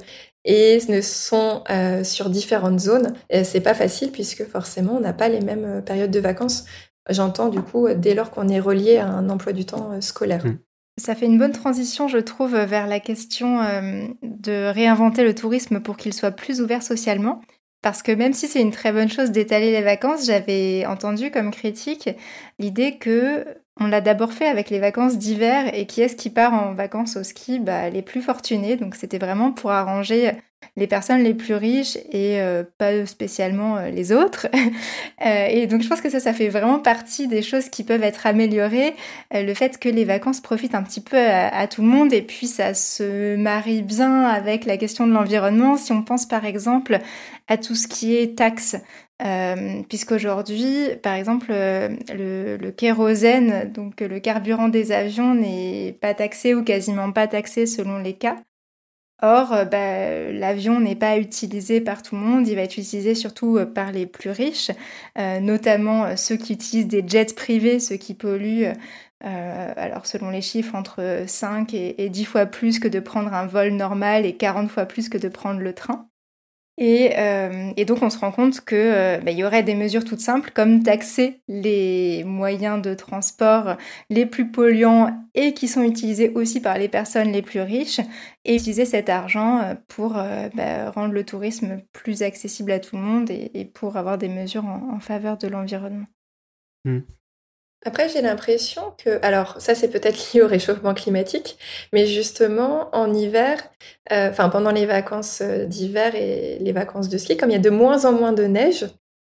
[0.50, 3.14] et ne sont euh, sur différentes zones.
[3.44, 6.66] C'est pas facile puisque forcément on n'a pas les mêmes euh, périodes de vacances.
[7.08, 10.44] J'entends du coup dès lors qu'on est relié à un emploi du temps euh, scolaire.
[10.44, 10.58] Mmh.
[11.00, 13.62] Ça fait une bonne transition, je trouve, vers la question
[14.22, 17.40] de réinventer le tourisme pour qu'il soit plus ouvert socialement.
[17.82, 21.52] Parce que même si c'est une très bonne chose d'étaler les vacances, j'avais entendu comme
[21.52, 22.10] critique
[22.60, 23.46] l'idée que
[23.80, 27.16] on l'a d'abord fait avec les vacances d'hiver et qui est-ce qui part en vacances
[27.16, 27.60] au ski?
[27.60, 28.76] Bah, Les plus fortunés.
[28.76, 30.32] Donc c'était vraiment pour arranger
[30.80, 34.48] les personnes les plus riches et euh, pas spécialement euh, les autres.
[35.26, 38.04] Euh, et donc je pense que ça, ça fait vraiment partie des choses qui peuvent
[38.04, 38.96] être améliorées.
[39.34, 42.48] le fait que les vacances profitent un petit peu à, tout le monde et puis
[42.48, 45.76] ça se marie bien avec la question de l'environnement.
[45.76, 47.00] Si on pense par exemple
[47.50, 48.78] à tout ce qui est taxes,
[49.90, 56.64] puisqu'aujourd'hui, par exemple, le, le, kérosène, donc le carburant des avions, n'est pas taxé ou
[56.64, 58.38] quasiment pas taxé selon les cas.
[59.22, 63.16] Or, euh, bah, l'avion n'est pas utilisé par tout le monde, il va être utilisé
[63.16, 64.72] surtout euh, par les plus riches,
[65.18, 68.72] euh, notamment ceux qui utilisent des jets privés, ceux qui polluent,
[69.22, 73.48] alors selon les chiffres, entre 5 et, et 10 fois plus que de prendre un
[73.48, 76.09] vol normal et 40 fois plus que de prendre le train.
[76.82, 80.22] Euh, et, donc on se rend compte qu'il euh, bah, y aurait des mesures toutes
[80.22, 83.76] simples comme taxer les moyens de transport
[84.10, 88.00] les plus polluants et qui sont utilisés aussi par les personnes les plus riches
[88.46, 93.02] et utiliser cet argent euh, pour bah, rendre le tourisme plus accessible à tout le
[93.02, 96.08] monde et, pour avoir des mesures en, faveur de l'environnement.
[96.86, 97.00] Mmh.
[97.86, 101.58] Après, j'ai l'impression que, alors ça c'est peut-être lié au réchauffement climatique,
[101.94, 103.58] mais justement en hiver,
[104.12, 107.56] euh, enfin pendant les vacances euh, d'hiver et les vacances de ski, comme il y
[107.56, 108.86] a de moins en moins de neige,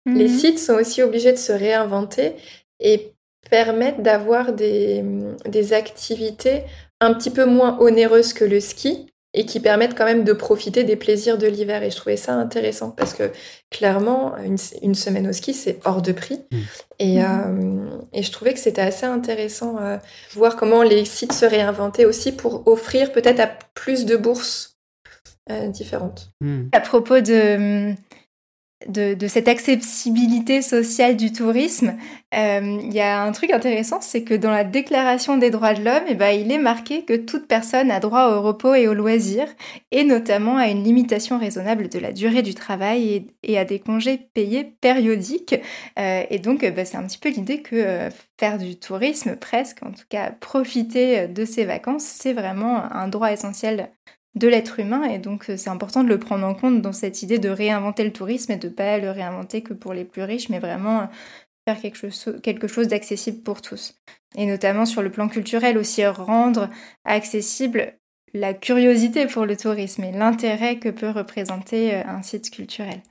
[0.06, 0.38] les mhm.
[0.38, 2.36] sites sont aussi obligés de se réinventer
[2.80, 3.12] et
[3.50, 5.04] permettent d'avoir des,
[5.46, 6.64] des activités
[7.02, 9.08] un petit peu moins onéreuses que le ski,
[9.38, 11.84] et qui permettent quand même de profiter des plaisirs de l'hiver.
[11.84, 13.32] Et je trouvais ça intéressant parce que
[13.70, 16.42] clairement, une, semaine au ski, c'est hors de prix.
[16.52, 16.58] Mm.
[16.98, 19.98] Et, euh, et, je trouvais que c'était assez intéressant euh,
[20.34, 24.80] voir comment les sites se réinventaient aussi pour offrir peut-être à plus de bourses
[25.52, 26.32] euh, différentes.
[26.42, 26.70] Mm.
[26.72, 27.94] À propos de
[28.88, 31.96] de, cette accessibilité sociale du tourisme,
[32.36, 35.84] euh, il y a un truc intéressant, c'est que dans la Déclaration des droits de
[35.84, 38.94] l'homme, eh ben, il est marqué que toute personne a droit au repos et au
[38.94, 39.48] loisir,
[39.92, 44.18] et notamment à une limitation raisonnable de la durée du travail et, à des congés
[44.34, 45.56] payés périodiques.
[45.98, 48.10] Euh, et donc, bah, c'est un petit peu l'idée que euh,
[48.40, 53.32] faire du tourisme, presque, en tout cas profiter de ses vacances, c'est vraiment un droit
[53.32, 53.90] essentiel
[54.38, 57.24] de l'être humain et donc euh, c'est important de le prendre en compte dans cette
[57.24, 60.50] idée de réinventer le tourisme et de pas le réinventer que pour les plus riches
[60.50, 61.06] mais vraiment euh,
[61.68, 63.96] faire quelque chose, quelque chose d'accessible pour tous.
[64.36, 66.70] Et notamment sur le plan culturel aussi rendre
[67.04, 67.94] accessible
[68.34, 73.02] la curiosité pour le tourisme et l'intérêt que peut représenter euh, un site culturel.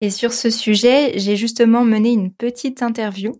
[0.00, 3.32] Et sur ce sujet, j'ai justement mené une petite interview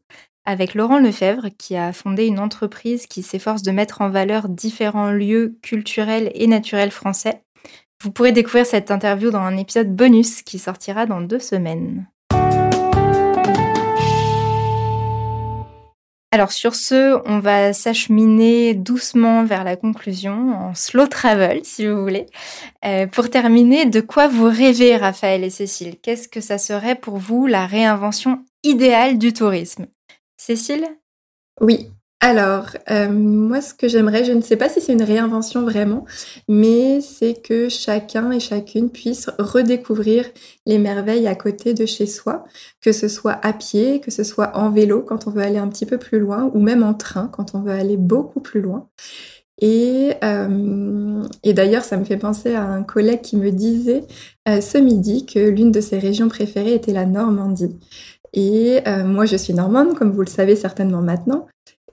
[0.47, 5.11] avec Laurent Lefebvre, qui a fondé une entreprise qui s'efforce de mettre en valeur différents
[5.11, 7.43] lieux culturels et naturels français.
[8.03, 12.07] Vous pourrez découvrir cette interview dans un épisode bonus qui sortira dans deux semaines.
[16.35, 22.03] Alors sur ce, on va s'acheminer doucement vers la conclusion, en slow travel si vous
[22.03, 22.27] voulez.
[22.85, 25.95] Euh, pour terminer, de quoi vous rêvez, Raphaël et Cécile?
[26.03, 29.87] Qu'est-ce que ça serait pour vous la réinvention idéale du tourisme?
[30.47, 30.87] Cécile?
[31.63, 31.89] Oui,
[32.21, 36.05] alors, euh, moi, ce que j'aimerais, je ne sais pas si c'est une réinvention vraiment,
[36.49, 40.27] mais c'est que chacun et chacune puisse redécouvrir
[40.67, 42.45] les merveilles à côté de chez soi,
[42.83, 45.69] que ce soit à pied, que ce soit en vélo quand on veut aller un
[45.69, 48.91] petit peu plus loin, ou même en train quand on veut aller beaucoup plus loin.
[49.61, 54.05] Et, euh, d'ailleurs, ça me fait penser à un collègue qui me disait
[54.49, 57.79] euh, ce midi que l'une de ses régions préférées était la Normandie.
[58.35, 61.47] Et moi, je suis normande, comme vous le savez certainement maintenant.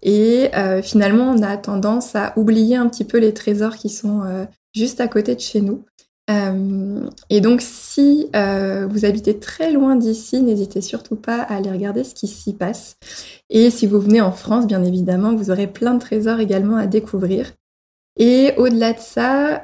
[0.03, 4.23] Et euh, finalement, on a tendance à oublier un petit peu les trésors qui sont
[4.23, 5.85] euh, juste à côté de chez nous.
[6.29, 12.03] Euh, et donc, si vous habitez très loin d'ici, n'hésitez surtout pas à aller regarder
[12.03, 12.95] ce qui s'y passe.
[13.49, 16.87] Et si vous venez en France, bien évidemment, vous aurez plein de trésors également à
[16.87, 17.51] découvrir.
[18.17, 19.63] Et au-delà de ça,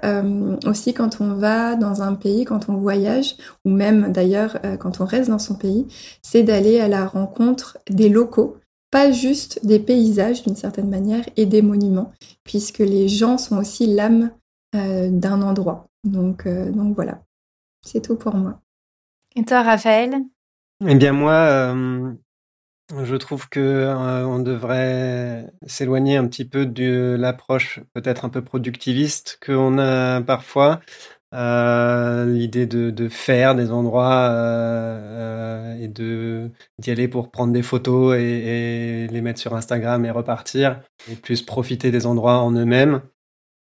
[0.66, 3.36] aussi quand on va dans un pays, quand on voyage,
[3.66, 5.86] ou même d'ailleurs quand on reste dans son pays,
[6.22, 8.58] c'est d'aller à la rencontre des locaux
[8.92, 12.12] pas juste des paysages d'une certaine manière et des monuments,
[12.44, 14.32] puisque les gens sont aussi l'âme
[14.76, 15.88] euh, d'un endroit.
[16.04, 17.22] Donc, euh, donc voilà,
[17.82, 18.62] c'est tout pour moi.
[19.36, 20.16] Et toi, Raphaël?
[20.86, 22.14] Eh bien moi, euh,
[23.04, 23.94] je trouve que
[24.26, 30.80] on devrait s'éloigner un petit peu de l'approche peut-être un peu productiviste qu'on a parfois.
[31.34, 35.90] Euh, l'idée de, faire des endroits euh, euh, et
[36.80, 40.80] d'y aller pour prendre des photos et, et, les mettre sur Instagram et repartir,
[41.12, 43.02] et plus profiter des endroits en eux-mêmes.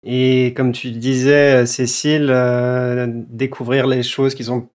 [0.04, 4.70] Et comme tu disais, Cécile, euh, découvrir les choses qui sont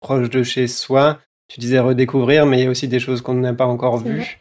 [0.00, 1.20] proches de chez soi.
[1.48, 4.38] Tu disais redécouvrir, mais il y a aussi des choses qu'on n'a pas encore vues.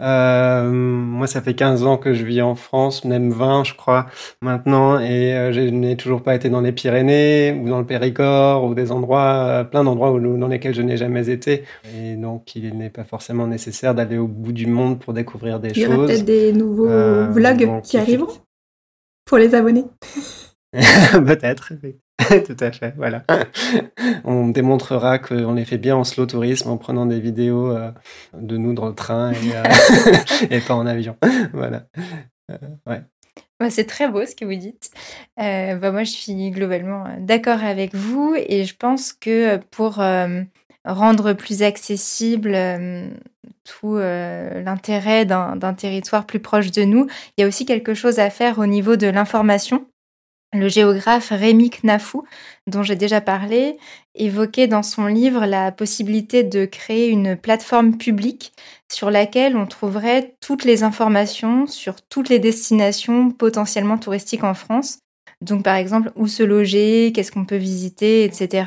[0.00, 4.06] Euh, moi, ça fait 15 ans que je vis en France, même 20, je crois,
[4.40, 8.64] maintenant, et euh, je n'ai toujours pas été dans les Pyrénées ou dans le Périgord
[8.64, 11.64] ou des endroits, euh, plein d'endroits dans lesquels je n'ai jamais été.
[11.94, 15.68] Et donc, il n'est pas forcément nécessaire d'aller au bout du monde pour découvrir des
[15.68, 15.76] choses.
[15.76, 16.88] Il y aura peut-être des nouveaux
[17.30, 18.32] vlogs qui arriveront
[19.24, 19.84] pour les abonnés.
[20.72, 21.72] peut-être.
[22.46, 23.24] Tout à fait, voilà.
[24.24, 27.90] On démontrera qu'on les fait bien en slow tourisme en prenant des vidéos euh,
[28.34, 31.16] de nous dans le train et, euh, pas en avion.
[31.52, 31.84] Voilà.
[32.50, 32.56] Euh,
[32.86, 33.70] ouais.
[33.70, 34.90] c'est très beau ce que vous dites.
[35.36, 40.02] Bah, moi, je suis globalement d'accord avec vous et je pense que pour
[40.84, 42.56] rendre plus accessible
[43.64, 47.06] tout l'intérêt d'un territoire plus proche de nous,
[47.36, 49.86] il y a aussi quelque chose à faire au niveau de l'information
[50.52, 52.24] le géographe Rémi Knafou,
[52.66, 53.78] dont j'ai déjà parlé,
[54.14, 58.52] évoquait dans son livre la possibilité de créer une plateforme publique
[58.90, 64.98] sur laquelle on trouverait toutes les informations sur toutes les destinations potentiellement touristiques en France.
[65.40, 68.64] Donc par exemple, où se loger, qu'est-ce qu'on peut visiter, etc.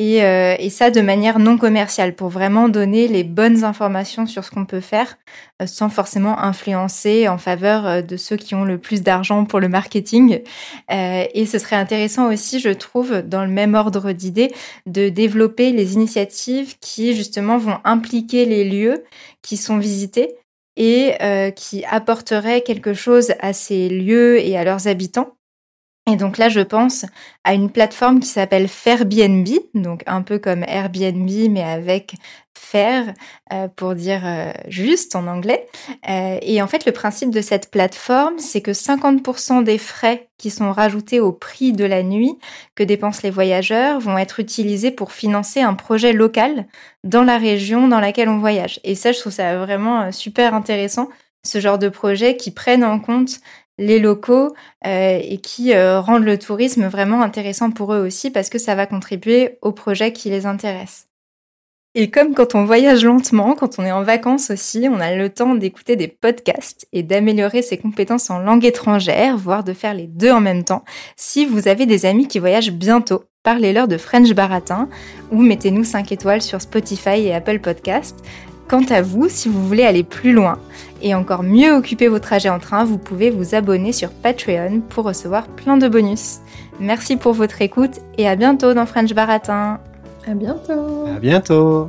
[0.00, 4.50] Euh, et, ça de manière non commerciale pour vraiment donner les bonnes informations sur ce
[4.50, 5.18] qu'on peut faire
[5.60, 9.60] euh, sans forcément influencer en faveur euh, de ceux qui ont le plus d'argent pour
[9.60, 10.40] le marketing.
[10.88, 14.52] et ce serait intéressant aussi, je trouve, dans le même ordre d'idées,
[14.86, 19.04] de développer les initiatives qui justement vont impliquer les lieux
[19.42, 20.36] qui sont visités
[20.76, 21.14] et
[21.56, 25.34] qui apporteraient quelque chose à ces lieux et à leurs habitants
[26.10, 27.06] et donc là, je pense
[27.44, 32.14] à une plateforme qui s'appelle Fairbnb, donc un peu comme Airbnb, mais avec
[32.54, 33.14] faire
[33.52, 35.66] euh, pour dire euh, juste en anglais.
[36.08, 40.50] Euh, et en fait, le principe de cette plateforme, c'est que 50% des frais qui
[40.50, 42.36] sont rajoutés au prix de la nuit
[42.74, 46.66] que dépensent les voyageurs vont être utilisés pour financer un projet local
[47.04, 48.80] dans la région dans laquelle on voyage.
[48.82, 51.08] Et ça, je trouve ça vraiment super intéressant,
[51.44, 53.40] ce genre de projet qui prennent en compte
[53.82, 54.54] les locaux
[54.86, 58.74] euh, et qui euh, rendent le tourisme vraiment intéressant pour eux aussi parce que ça
[58.74, 61.08] va contribuer aux projets qui les intéressent.
[61.94, 65.28] Et comme quand on voyage lentement, quand on est en vacances aussi, on a le
[65.28, 70.06] temps d'écouter des podcasts et d'améliorer ses compétences en langue étrangère, voire de faire les
[70.06, 70.84] deux en même temps.
[71.16, 74.88] Si vous avez des amis qui voyagent bientôt, parlez-leur de French Baratin
[75.30, 78.24] ou mettez-nous 5 étoiles sur Spotify et Apple Podcasts.
[78.68, 80.58] Quant à vous, si vous voulez aller plus loin
[81.02, 85.04] et encore mieux occuper vos trajets en train, vous pouvez vous abonner sur Patreon pour
[85.04, 86.38] recevoir plein de bonus.
[86.80, 89.78] Merci pour votre écoute et à bientôt dans French Baratin.
[90.26, 91.06] À bientôt.
[91.14, 91.88] À bientôt.